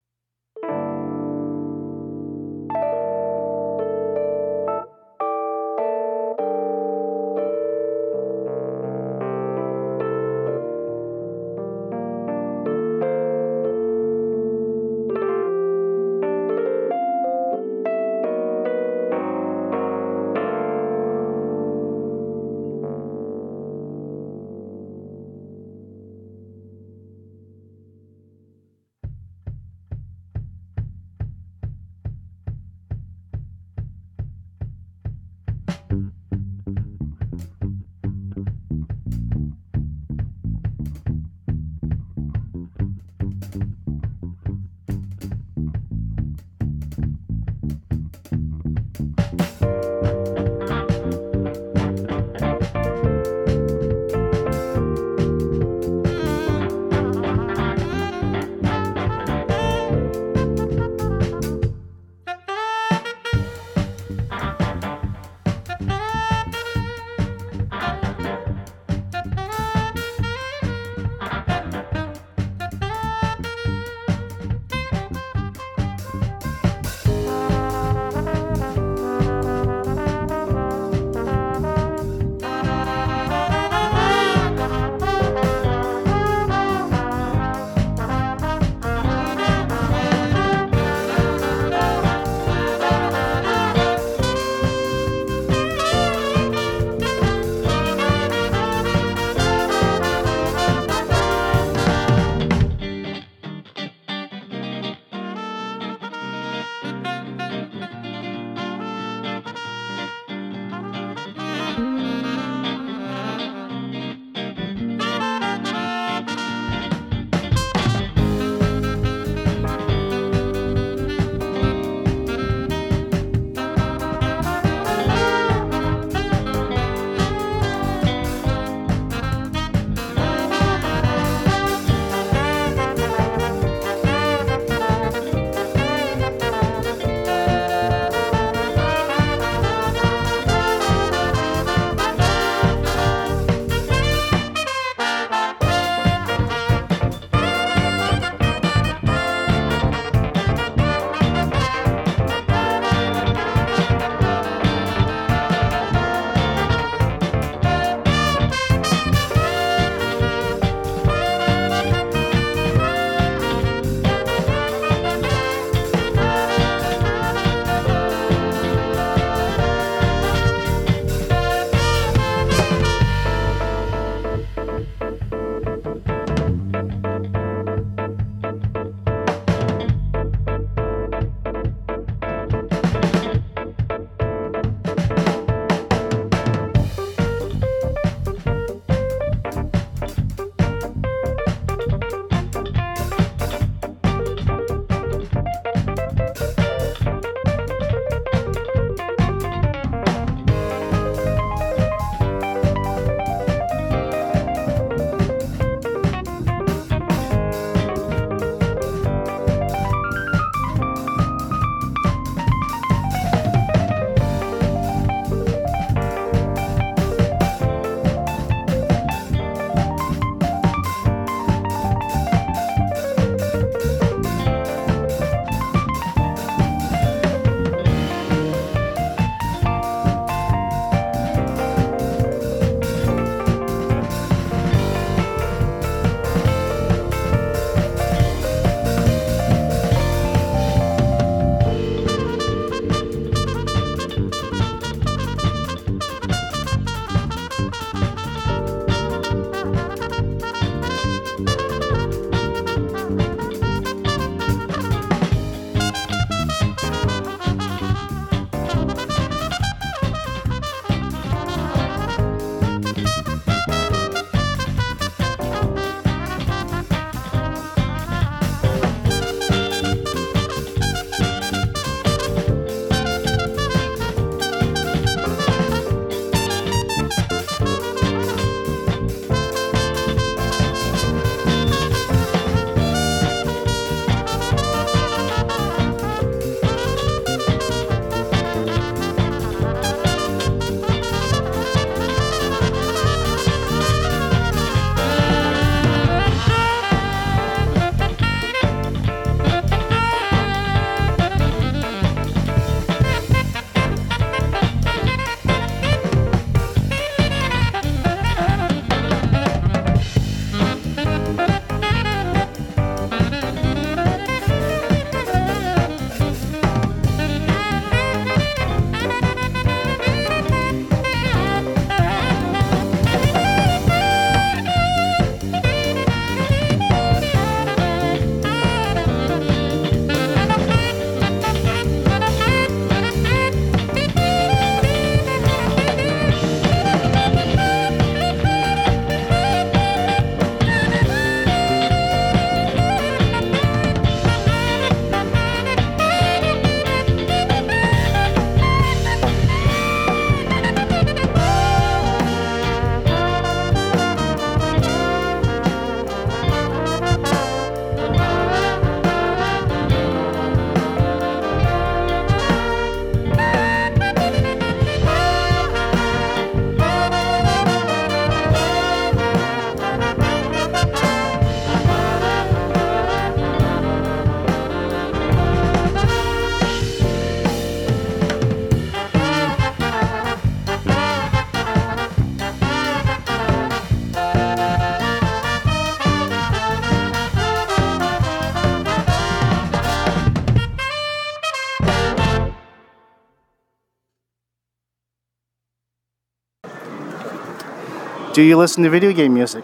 [398.41, 399.63] Do you listen to video game music?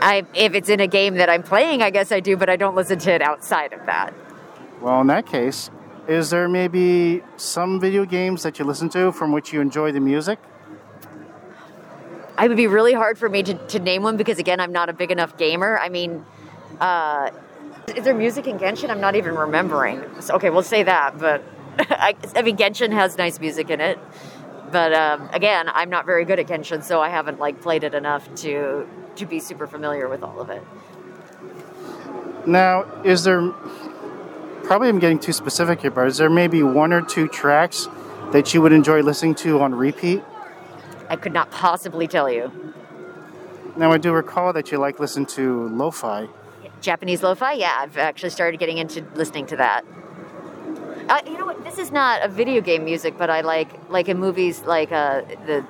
[0.00, 2.56] I, if it's in a game that I'm playing, I guess I do, but I
[2.56, 4.12] don't listen to it outside of that.
[4.80, 5.70] Well, in that case,
[6.08, 10.00] is there maybe some video games that you listen to from which you enjoy the
[10.00, 10.40] music?
[12.42, 14.88] It would be really hard for me to, to name one because, again, I'm not
[14.88, 15.78] a big enough gamer.
[15.78, 16.26] I mean,
[16.80, 17.30] uh,
[17.94, 18.90] is there music in Genshin?
[18.90, 20.02] I'm not even remembering.
[20.20, 21.16] So, okay, we'll say that.
[21.16, 21.44] But
[21.78, 24.00] I, I mean, Genshin has nice music in it.
[24.70, 27.94] But um, again, I'm not very good at Genshin, so I haven't like played it
[27.94, 30.62] enough to to be super familiar with all of it.
[32.46, 33.50] Now, is there
[34.62, 37.88] probably I'm getting too specific here, but is there maybe one or two tracks
[38.32, 40.22] that you would enjoy listening to on repeat?
[41.08, 42.52] I could not possibly tell you.
[43.76, 46.28] Now, I do recall that you like listen to lo-fi.
[46.80, 49.84] Japanese lo-fi, yeah, I've actually started getting into listening to that.
[51.10, 51.64] Uh, you know what?
[51.64, 55.22] This is not a video game music, but I like like in movies like uh,
[55.44, 55.66] the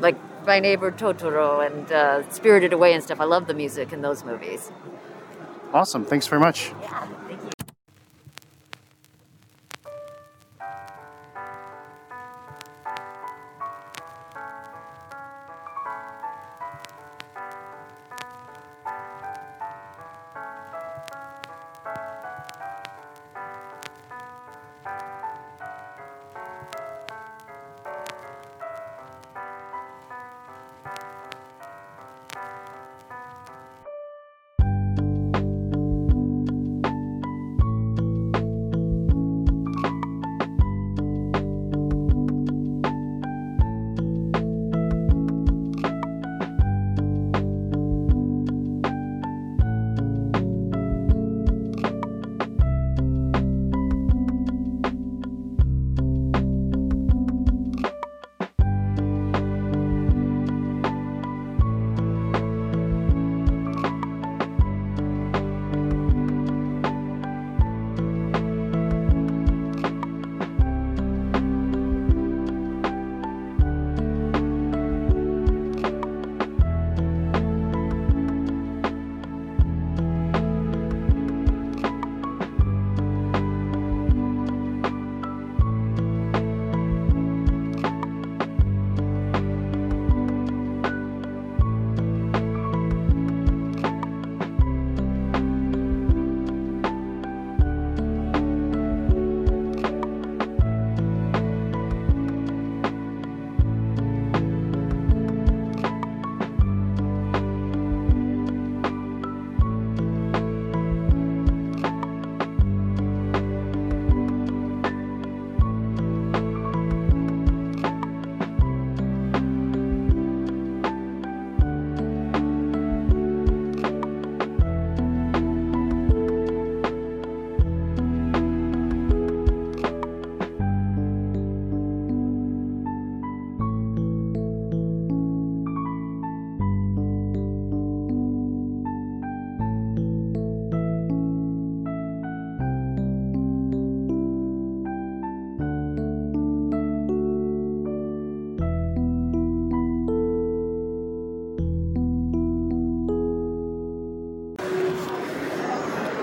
[0.00, 3.18] like My Neighbor Totoro and uh, Spirited Away and stuff.
[3.18, 4.70] I love the music in those movies.
[5.72, 6.04] Awesome.
[6.04, 6.70] Thanks very much.
[6.82, 7.08] Yeah,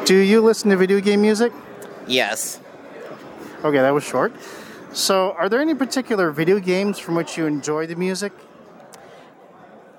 [0.10, 1.54] Do you listen to video game music?
[2.08, 2.60] Yes.
[3.64, 4.34] Okay, that was short.
[4.92, 8.34] So, are there any particular video games from which you enjoy the music?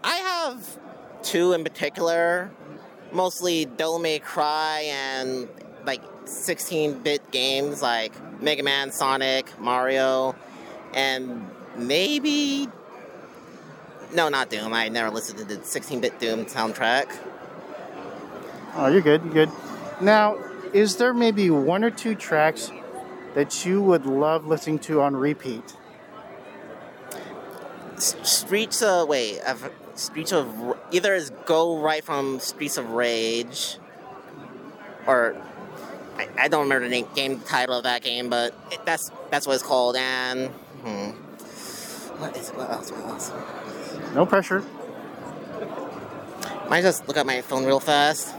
[0.03, 0.79] I have
[1.23, 2.51] two in particular,
[3.13, 5.49] mostly Devil May Cry and
[5.87, 10.35] like 16-bit games like Mega Man, Sonic, Mario,
[10.93, 12.69] and maybe
[14.13, 14.73] no, not Doom.
[14.73, 17.17] I never listened to the 16-bit Doom soundtrack.
[18.75, 19.23] Oh, you're good.
[19.23, 19.51] You're good.
[20.01, 20.39] Now,
[20.73, 22.71] is there maybe one or two tracks
[23.35, 25.77] that you would love listening to on repeat?
[27.97, 33.77] Streets of wait, I've, Streets of either is Go Right from Streets of Rage,
[35.07, 35.37] or
[36.17, 39.47] I, I don't remember the name, game title of that game, but it, that's that's
[39.47, 39.97] what it's called.
[39.97, 41.11] And hmm,
[42.21, 42.91] what is what else?
[42.91, 43.33] What else?
[44.15, 44.65] No pressure.
[46.71, 48.35] Might just look at my phone real fast.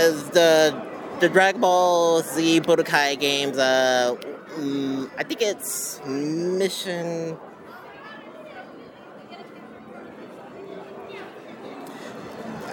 [0.00, 0.82] Is the
[1.20, 3.56] the Dragon Ball Z Budokai games?
[3.56, 4.16] Uh,
[4.56, 7.36] mm, I think it's Mission.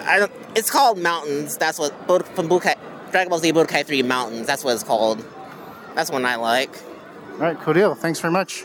[0.04, 0.32] I don't.
[0.56, 1.56] It's called Mountains.
[1.56, 2.76] That's what from Budokai,
[3.12, 4.46] Dragon Ball Z Budokai Three Mountains.
[4.46, 5.24] That's what it's called.
[5.94, 6.76] That's one I like.
[7.34, 7.94] All right, cool deal.
[7.94, 8.64] Thanks very much.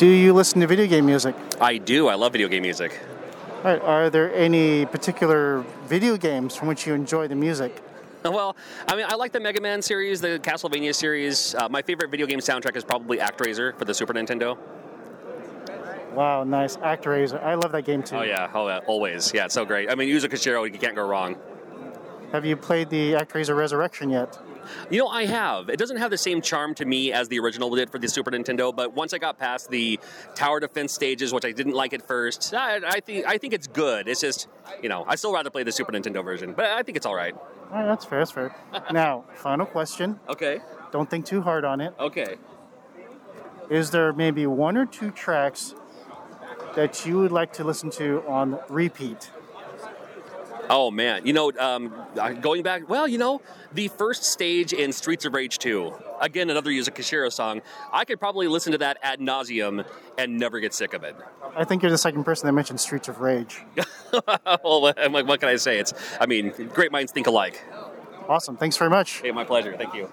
[0.00, 1.34] Do you listen to video game music?
[1.60, 2.08] I do.
[2.08, 2.98] I love video game music.
[3.58, 3.82] All right.
[3.82, 7.82] Are there any particular video games from which you enjoy the music?
[8.24, 8.56] Well,
[8.88, 11.54] I mean, I like the Mega Man series, the Castlevania series.
[11.54, 14.56] Uh, my favorite video game soundtrack is probably ActRaiser for the Super Nintendo.
[16.14, 16.78] Wow, nice.
[16.78, 17.42] ActRaiser.
[17.42, 18.16] I love that game too.
[18.16, 19.32] Oh yeah, oh yeah, always.
[19.34, 19.90] Yeah, it's so great.
[19.90, 21.36] I mean, Yuzo Koshiro, you can't go wrong.
[22.32, 24.38] Have you played the ActRaiser Resurrection yet?
[24.90, 25.68] You know, I have.
[25.68, 28.30] It doesn't have the same charm to me as the original did for the Super
[28.30, 29.98] Nintendo, but once I got past the
[30.34, 33.66] tower defense stages, which I didn't like at first, I, I think I think it's
[33.66, 34.08] good.
[34.08, 34.48] It's just,
[34.82, 37.14] you know, I still rather play the Super Nintendo version, but I think it's all
[37.14, 37.34] right.
[37.34, 38.18] All right, that's fair.
[38.18, 38.54] That's fair.
[38.92, 40.18] now, final question.
[40.28, 40.60] Okay.
[40.92, 41.94] Don't think too hard on it.
[41.98, 42.36] Okay.
[43.68, 45.74] Is there maybe one or two tracks
[46.74, 49.30] that you would like to listen to on repeat?
[50.70, 51.92] Oh man, you know, um,
[52.40, 53.42] going back, well, you know,
[53.72, 57.60] the first stage in Streets of Rage 2, again, another Yuzo Koshiro song.
[57.92, 59.84] I could probably listen to that ad nauseum
[60.16, 61.16] and never get sick of it.
[61.56, 63.64] I think you're the second person that mentioned Streets of Rage.
[64.62, 65.80] well, I'm like, what can I say?
[65.80, 67.60] It's, I mean, great minds think alike.
[68.28, 68.56] Awesome.
[68.56, 69.22] Thanks very much.
[69.22, 69.76] Hey, my pleasure.
[69.76, 70.08] Thank you.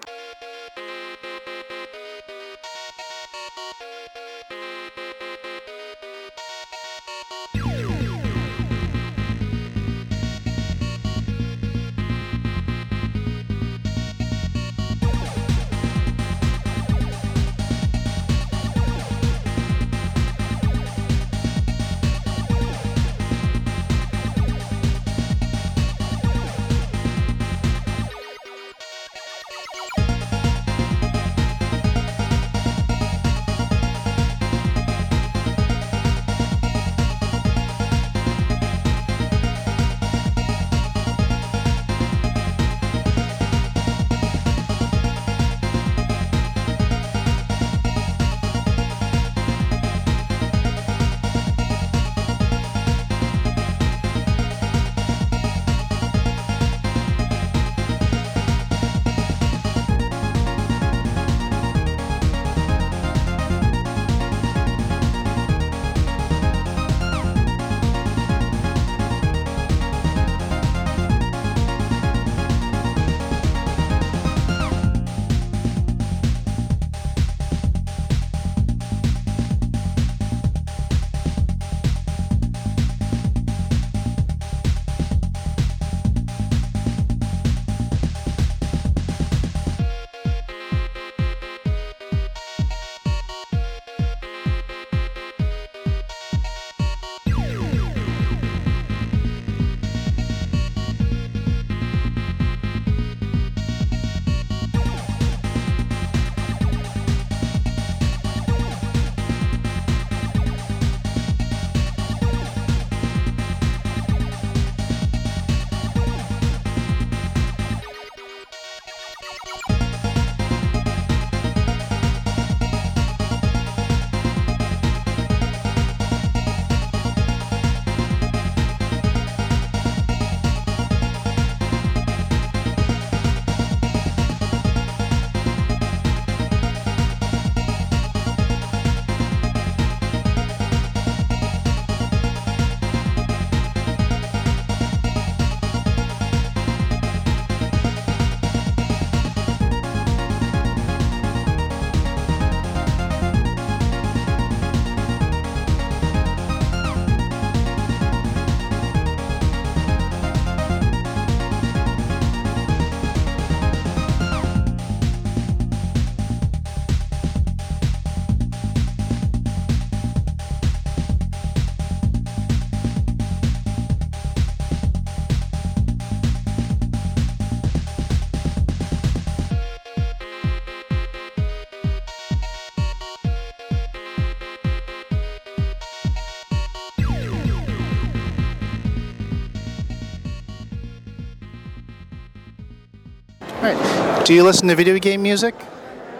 [194.28, 195.54] Do you listen to video game music?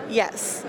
[0.09, 0.65] Yes.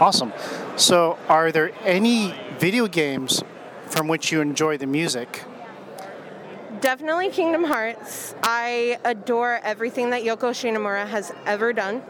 [0.00, 0.32] Awesome.
[0.74, 3.44] So, are there any video games
[3.86, 5.44] from which you enjoy the music?
[6.80, 8.34] Definitely Kingdom Hearts.
[8.42, 12.02] I adore everything that Yoko Shimomura has ever done.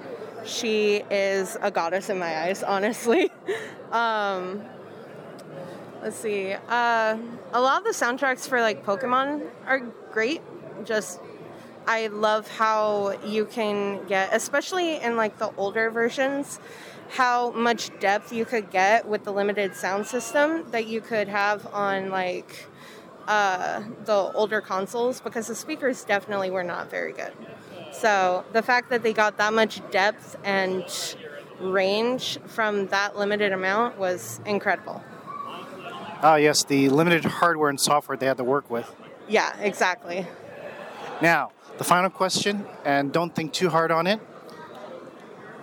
[0.46, 3.30] She is a goddess in my eyes, honestly.
[3.92, 4.64] um,
[6.00, 6.54] let's see.
[6.70, 7.18] Uh,
[7.52, 10.40] a lot of the soundtracks for like Pokemon are great.
[10.86, 11.20] Just
[11.86, 16.58] I love how you can get, especially in like the older versions,
[17.10, 21.66] how much depth you could get with the limited sound system that you could have
[21.72, 22.66] on like
[23.28, 27.32] uh, the older consoles because the speakers definitely were not very good.
[27.92, 30.84] So the fact that they got that much depth and
[31.60, 35.02] range from that limited amount was incredible.
[36.22, 38.92] Ah, yes, the limited hardware and software they had to work with.
[39.28, 40.26] Yeah, exactly.
[41.22, 44.20] Now, the final question, and don't think too hard on it.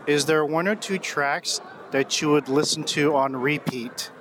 [0.06, 1.62] Is there one or two tracks
[1.92, 4.12] that you would listen to on repeat?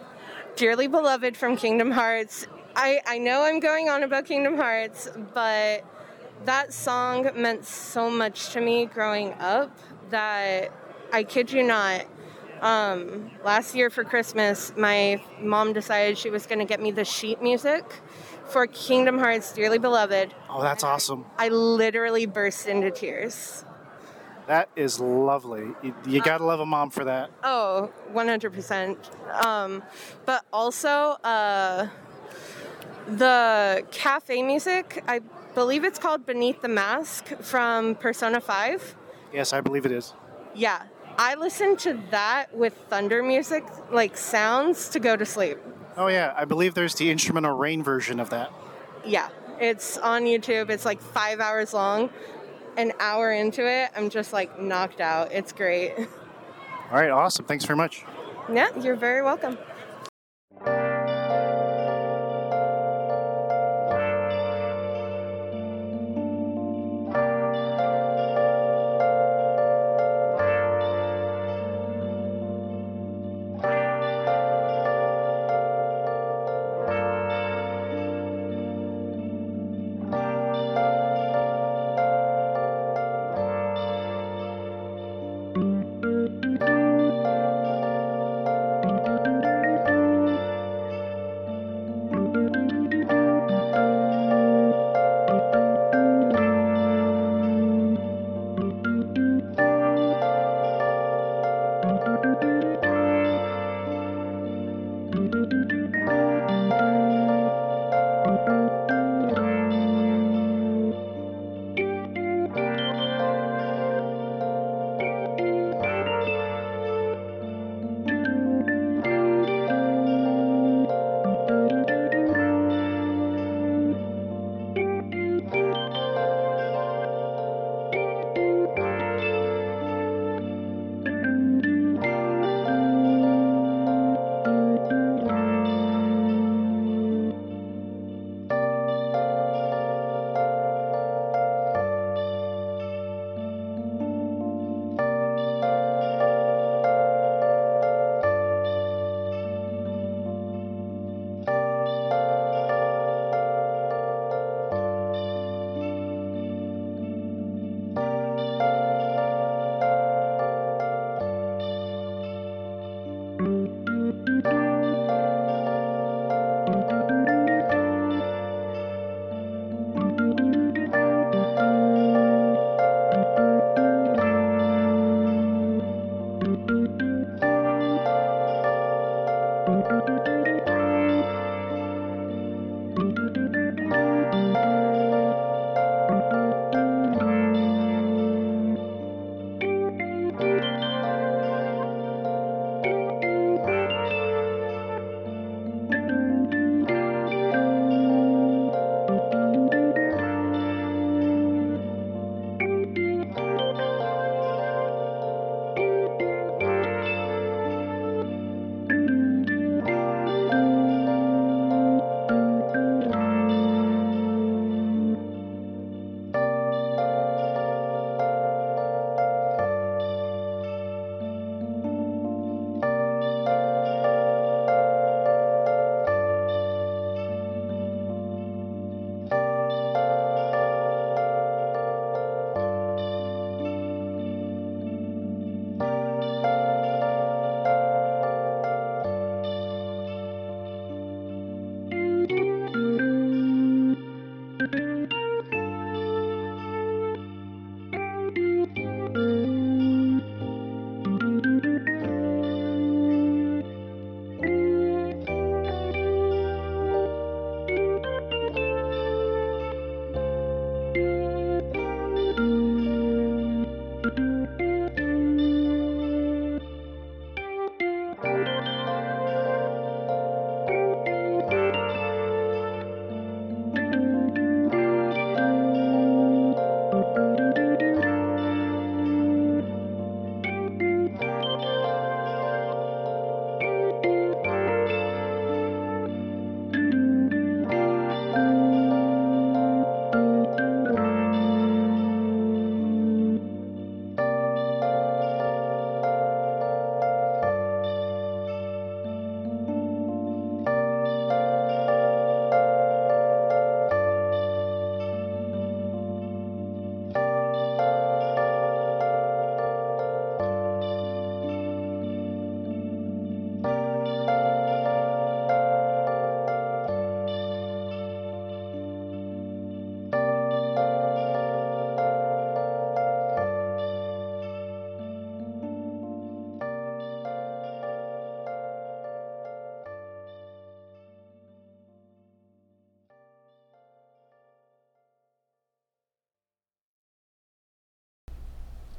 [0.57, 2.47] Dearly beloved from Kingdom Hearts.
[2.77, 5.85] I, I know I'm going on about Kingdom Hearts, but
[6.45, 9.77] that song meant so much to me growing up
[10.11, 10.73] that
[11.13, 12.07] I kid you not.
[12.61, 17.05] Um, last year for Christmas, my mom decided she was going to get me the
[17.05, 17.85] sheet music
[18.53, 20.35] for Kingdom Hearts Dearly Beloved.
[20.51, 21.25] Oh, that's awesome.
[21.39, 23.65] I literally burst into tears.
[24.47, 25.71] That is lovely.
[25.83, 27.31] You, you gotta love a mom for that.
[27.43, 29.45] Oh, 100%.
[29.45, 29.83] Um,
[30.27, 30.89] but also,
[31.25, 31.89] uh,
[33.07, 35.21] the cafe music, I
[35.55, 38.97] believe it's called Beneath the Mask from Persona 5.
[39.33, 40.13] Yes, I believe it is.
[40.55, 40.83] Yeah,
[41.17, 45.59] I listen to that with thunder music, like sounds, to go to sleep.
[45.97, 48.53] Oh, yeah, I believe there's the instrumental rain version of that.
[49.05, 49.29] Yeah,
[49.61, 50.71] it's on YouTube.
[50.71, 52.11] It's like five hours long.
[52.77, 55.31] An hour into it, I'm just like knocked out.
[55.33, 55.93] It's great.
[56.91, 57.45] All right, awesome.
[57.45, 58.05] Thanks very much.
[58.53, 59.59] Yeah, you're very welcome.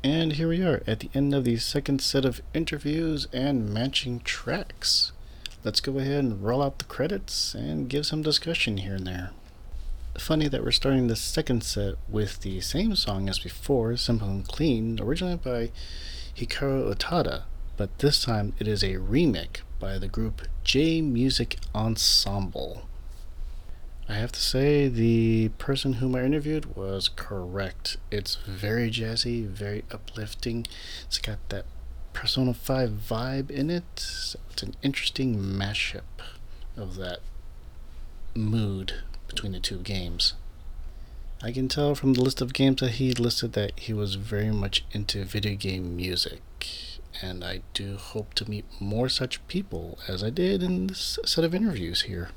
[0.06, 4.20] And here we are at the end of the second set of interviews and matching
[4.20, 5.14] tracks.
[5.64, 9.32] Let's go ahead and roll out the credits and give some discussion here and there.
[10.18, 14.46] Funny that we're starting the second set with the same song as before, Simple and
[14.46, 15.72] Clean, originally by
[16.36, 17.44] Hikaru Utada,
[17.78, 22.90] but this time it is a remake by the group J Music Ensemble.
[24.14, 27.98] I have to say, the person whom I interviewed was correct.
[28.12, 30.68] It's very jazzy, very uplifting.
[31.08, 31.66] It's got that
[32.14, 33.86] Persona 5 vibe in it.
[33.96, 36.22] So it's an interesting mashup
[36.78, 37.22] of that
[38.36, 40.36] mood between the two games.
[41.42, 44.52] I can tell from the list of games that he listed that he was very
[44.52, 46.44] much into video game music,
[47.20, 51.44] and I do hope to meet more such people as I did in this set
[51.44, 52.30] of interviews here.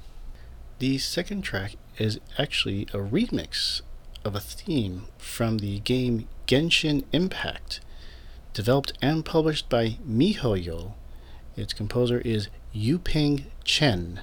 [0.78, 3.80] The second track is actually a remix
[4.26, 7.80] of a theme from the game Genshin Impact,
[8.52, 10.92] developed and published by MiHoYo.
[11.56, 14.20] Its composer is Yu-Peng Chen.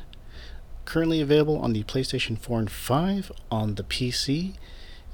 [0.85, 4.53] Currently available on the PlayStation 4 and 5, on the PC,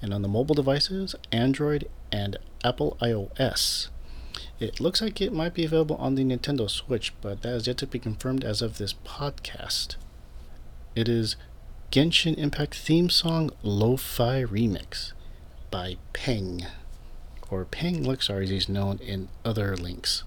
[0.02, 3.88] and on the mobile devices, Android, and Apple iOS.
[4.60, 7.78] It looks like it might be available on the Nintendo Switch, but that is yet
[7.78, 9.96] to be confirmed as of this podcast.
[10.96, 11.36] It is
[11.92, 15.14] Genshin Impact theme song Lo-Fi Remix
[15.70, 16.66] by Peng,
[17.50, 20.24] or Peng Lixar as he's known in other links.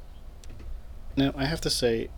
[1.16, 2.10] Now, I have to say,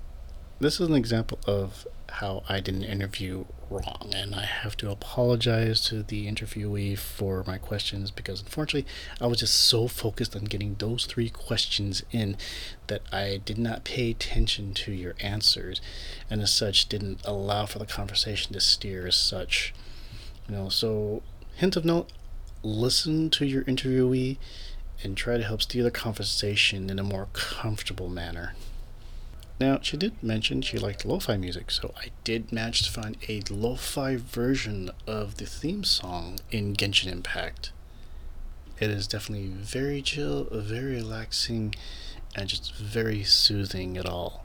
[0.61, 4.91] this is an example of how I did an interview wrong, and I have to
[4.91, 10.45] apologize to the interviewee for my questions because unfortunately I was just so focused on
[10.45, 12.37] getting those three questions in
[12.87, 15.81] that I did not pay attention to your answers,
[16.31, 19.75] and as such didn't allow for the conversation to steer as such.
[20.49, 21.23] You know, so
[21.57, 22.11] hint of note:
[22.63, 24.39] listen to your interviewee
[25.03, 28.55] and try to help steer the conversation in a more comfortable manner.
[29.61, 33.17] Now, she did mention she liked lo fi music, so I did manage to find
[33.29, 37.71] a lo fi version of the theme song in Genshin Impact.
[38.81, 41.75] It is definitely very chill, very relaxing,
[42.35, 44.45] and just very soothing at all.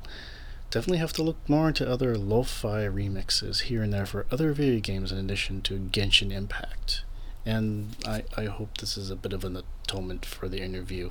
[0.69, 4.53] Definitely have to look more into other lo fi remixes here and there for other
[4.53, 7.03] video games in addition to Genshin Impact.
[7.43, 11.09] And I, I hope this is a bit of an atonement for the interview.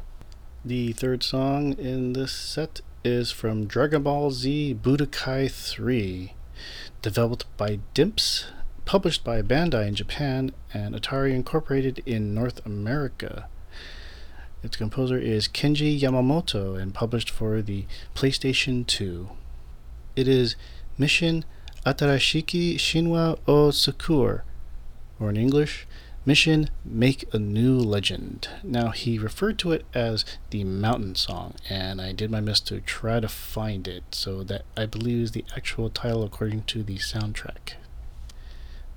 [0.65, 6.35] The third song in this set is from Dragon Ball Z Budokai 3,
[7.01, 8.45] developed by Dimps,
[8.85, 13.49] published by Bandai in Japan, and Atari Incorporated in North America.
[14.63, 19.31] Its composer is Kenji Yamamoto and published for the PlayStation 2.
[20.15, 20.57] It is
[20.99, 21.47] Mission
[21.87, 24.43] Atarashiki Shinwa o Sakur,
[25.19, 25.87] or in English,
[26.29, 28.51] Mission Make a New Legend.
[28.63, 32.83] Now, he referred to it as the Mountain Song, and I did my best to
[32.83, 36.97] try to find it, so that I believe is the actual title according to the
[36.97, 37.77] soundtrack.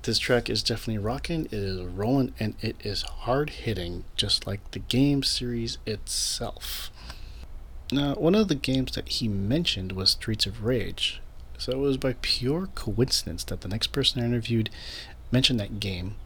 [0.02, 4.72] This track is definitely rocking, it is rolling, and it is hard hitting, just like
[4.72, 6.90] the game series itself.
[7.90, 11.22] Now, one of the games that he mentioned was Streets of Rage,
[11.56, 14.68] so it was by pure coincidence that the next person I interviewed
[15.30, 16.16] mentioned that game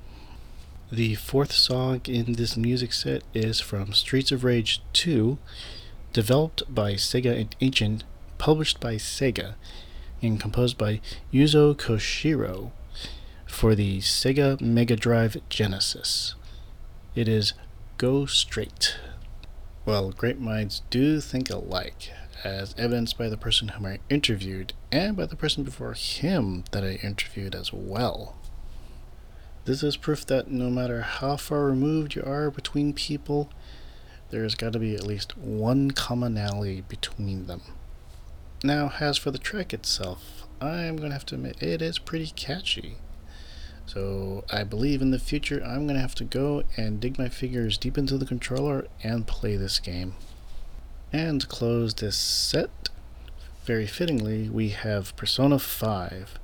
[0.91, 5.37] the fourth song in this music set is from Streets of Rage 2,
[6.13, 8.05] developed by Sega and Ancient,
[8.39, 9.55] published by Sega,
[10.23, 11.01] and composed by
[11.33, 12.71] Yuzo Koshiro
[13.47, 16.37] for the Sega Mega Drive Genesis.
[17.17, 17.55] It is
[17.99, 18.97] Go Straight.
[19.85, 22.13] Well, great minds do think alike,
[22.45, 26.85] as evidenced by the person whom I interviewed and by the person before him that
[26.85, 28.37] I interviewed as well.
[29.66, 33.51] This is proof that no matter how far removed you are between people,
[34.30, 37.62] there's got to be at least one commonality between them.
[38.62, 42.28] Now, as for the track itself, I'm going to have to admit it is pretty
[42.36, 42.98] catchy.
[43.86, 47.28] So, I believe in the future I'm going to have to go and dig my
[47.28, 50.14] fingers deep into the controller and play this game.
[51.12, 52.88] And close this set,
[53.64, 56.38] very fittingly, we have Persona 5,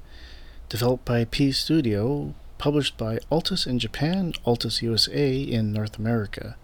[0.68, 6.56] developed by P Studio, published by Altus in Japan, Altus USA in North America,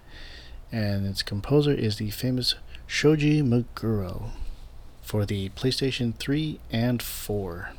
[0.70, 2.54] and its composer is the famous
[2.86, 4.30] Shoji Meguro
[5.02, 7.70] for the PlayStation 3 and 4.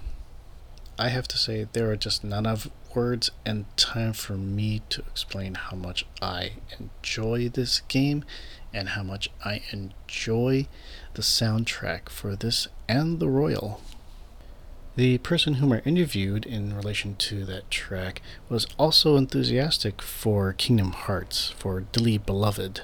[0.97, 4.99] I have to say, there are just not enough words and time for me to
[4.99, 8.25] explain how much I enjoy this game
[8.73, 10.67] and how much I enjoy
[11.13, 13.79] the soundtrack for this and the Royal.
[14.99, 20.91] The person whom I interviewed in relation to that track was also enthusiastic for Kingdom
[20.91, 22.81] Hearts, for Dearly Beloved.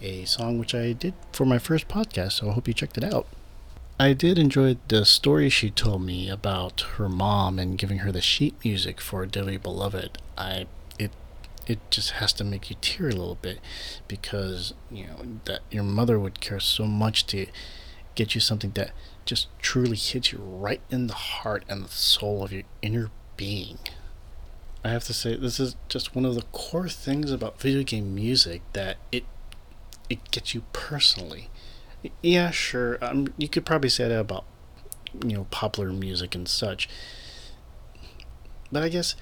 [0.00, 3.02] a song which I did for my first podcast, so I hope you checked it
[3.02, 3.26] out.
[3.98, 8.20] I did enjoy the story she told me about her mom and giving her the
[8.20, 10.18] sheet music for Dearly Beloved.
[10.38, 10.66] I
[10.96, 11.10] it
[11.66, 13.58] it just has to make you tear a little bit
[14.06, 17.46] because you know that your mother would care so much to
[18.14, 18.92] get you something that
[19.24, 23.78] just truly hits you right in the heart and the soul of your inner being.
[24.84, 28.14] I have to say this is just one of the core things about video game
[28.14, 29.24] music that it
[30.10, 31.48] it gets you personally.
[32.20, 32.98] Yeah, sure.
[33.00, 34.44] Um, you could probably say that about
[35.24, 36.88] you know popular music and such.
[38.72, 39.14] But I guess,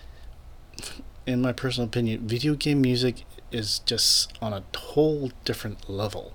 [1.27, 6.32] in my personal opinion, video game music is just on a whole different level.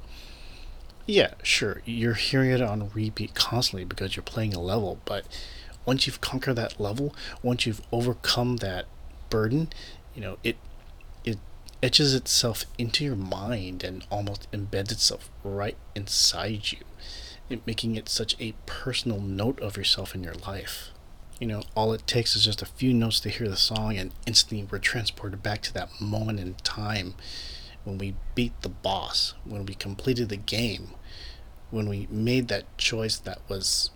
[1.06, 1.82] Yeah, sure.
[1.86, 5.26] You're hearing it on repeat constantly because you're playing a level, but
[5.86, 7.14] once you've conquered that level,
[7.44, 8.86] once you've overcome that
[9.30, 9.70] burden,
[10.16, 10.58] you know, it
[11.24, 11.38] it
[11.84, 16.80] etches itself into your mind and almost embeds itself right inside you,
[17.68, 20.90] making it such a personal note of yourself in your life.
[21.40, 24.12] You know, all it takes is just a few notes to hear the song, and
[24.26, 27.14] instantly we're transported back to that moment in time
[27.86, 30.90] when we beat the boss, when we completed the game,
[31.72, 33.92] when we made that choice that was,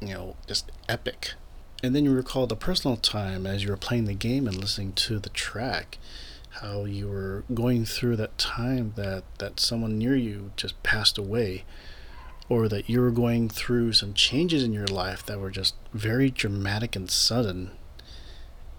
[0.00, 1.32] you know, just epic.
[1.82, 4.92] And then you recall the personal time as you were playing the game and listening
[4.94, 5.98] to the track,
[6.60, 11.64] how you were going through that time that, that someone near you just passed away,
[12.48, 16.30] or that you were going through some changes in your life that were just very
[16.30, 17.70] dramatic and sudden,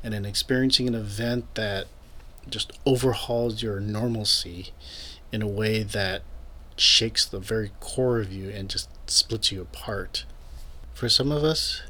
[0.03, 1.87] and then experiencing an event that
[2.49, 4.71] just overhauls your normalcy
[5.31, 6.21] in a way that
[6.77, 10.25] shakes the very core of you and just splits you apart.
[10.93, 11.81] For some of us,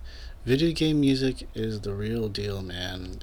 [0.46, 3.20] video game music is the real deal, man.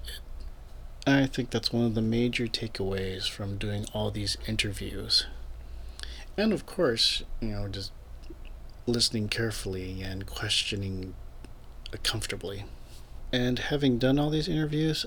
[1.06, 5.26] I think that's one of the major takeaways from doing all these interviews.
[6.36, 7.92] And of course, you know, just
[8.86, 11.14] listening carefully and questioning
[12.02, 12.64] comfortably.
[13.32, 15.06] And having done all these interviews,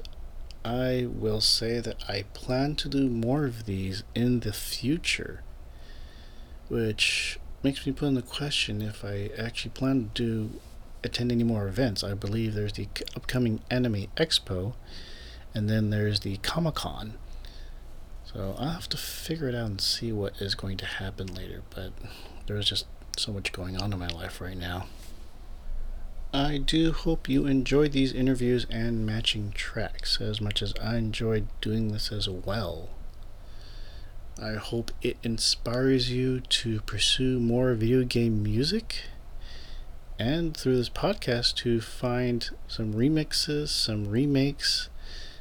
[0.65, 5.43] I will say that I plan to do more of these in the future,
[6.69, 10.59] which makes me put in the question if I actually plan to do
[11.03, 12.03] attend any more events.
[12.03, 14.73] I believe there's the upcoming Anime Expo,
[15.53, 17.13] and then there's the Comic Con.
[18.33, 21.61] So I'll have to figure it out and see what is going to happen later.
[21.69, 21.91] But
[22.47, 22.87] there's just
[23.17, 24.87] so much going on in my life right now.
[26.35, 31.47] I do hope you enjoyed these interviews and matching tracks as much as I enjoyed
[31.61, 32.89] doing this as well.
[34.37, 39.03] I hope it inspires you to pursue more video game music
[40.19, 44.89] and through this podcast to find some remixes, some remakes,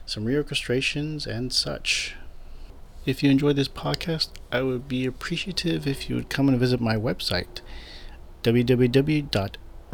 [0.06, 2.14] some reorchestrations, and such.
[3.04, 6.80] If you enjoyed this podcast, I would be appreciative if you would come and visit
[6.80, 7.62] my website,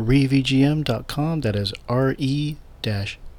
[0.00, 1.40] www.revgm.com.
[1.42, 2.56] That is R E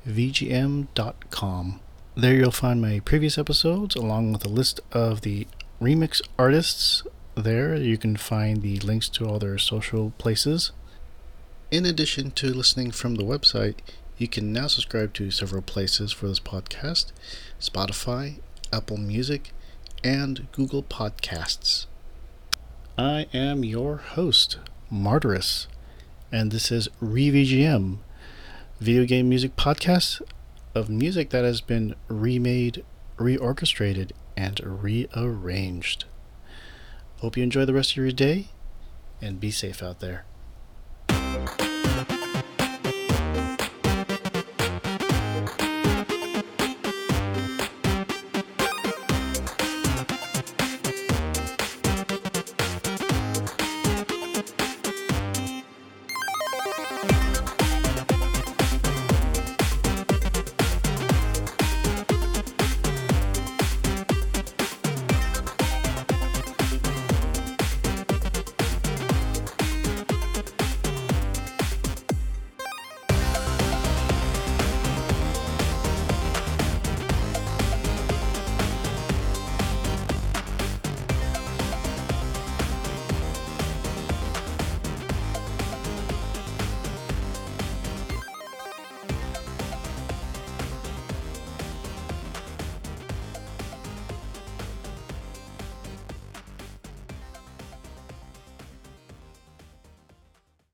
[0.07, 1.79] VGM.com.
[2.15, 5.47] There you'll find my previous episodes along with a list of the
[5.81, 7.03] remix artists.
[7.35, 10.71] There you can find the links to all their social places.
[11.71, 13.75] In addition to listening from the website,
[14.17, 17.11] you can now subscribe to several places for this podcast
[17.59, 18.39] Spotify,
[18.73, 19.51] Apple Music,
[20.03, 21.85] and Google Podcasts.
[22.97, 24.57] I am your host,
[24.91, 25.67] Martyrus,
[26.31, 27.97] and this is ReVGM,
[28.79, 30.21] video game music podcast
[30.73, 32.85] of music that has been remade,
[33.17, 36.05] reorchestrated, and rearranged.
[37.17, 38.47] Hope you enjoy the rest of your day
[39.21, 40.25] and be safe out there.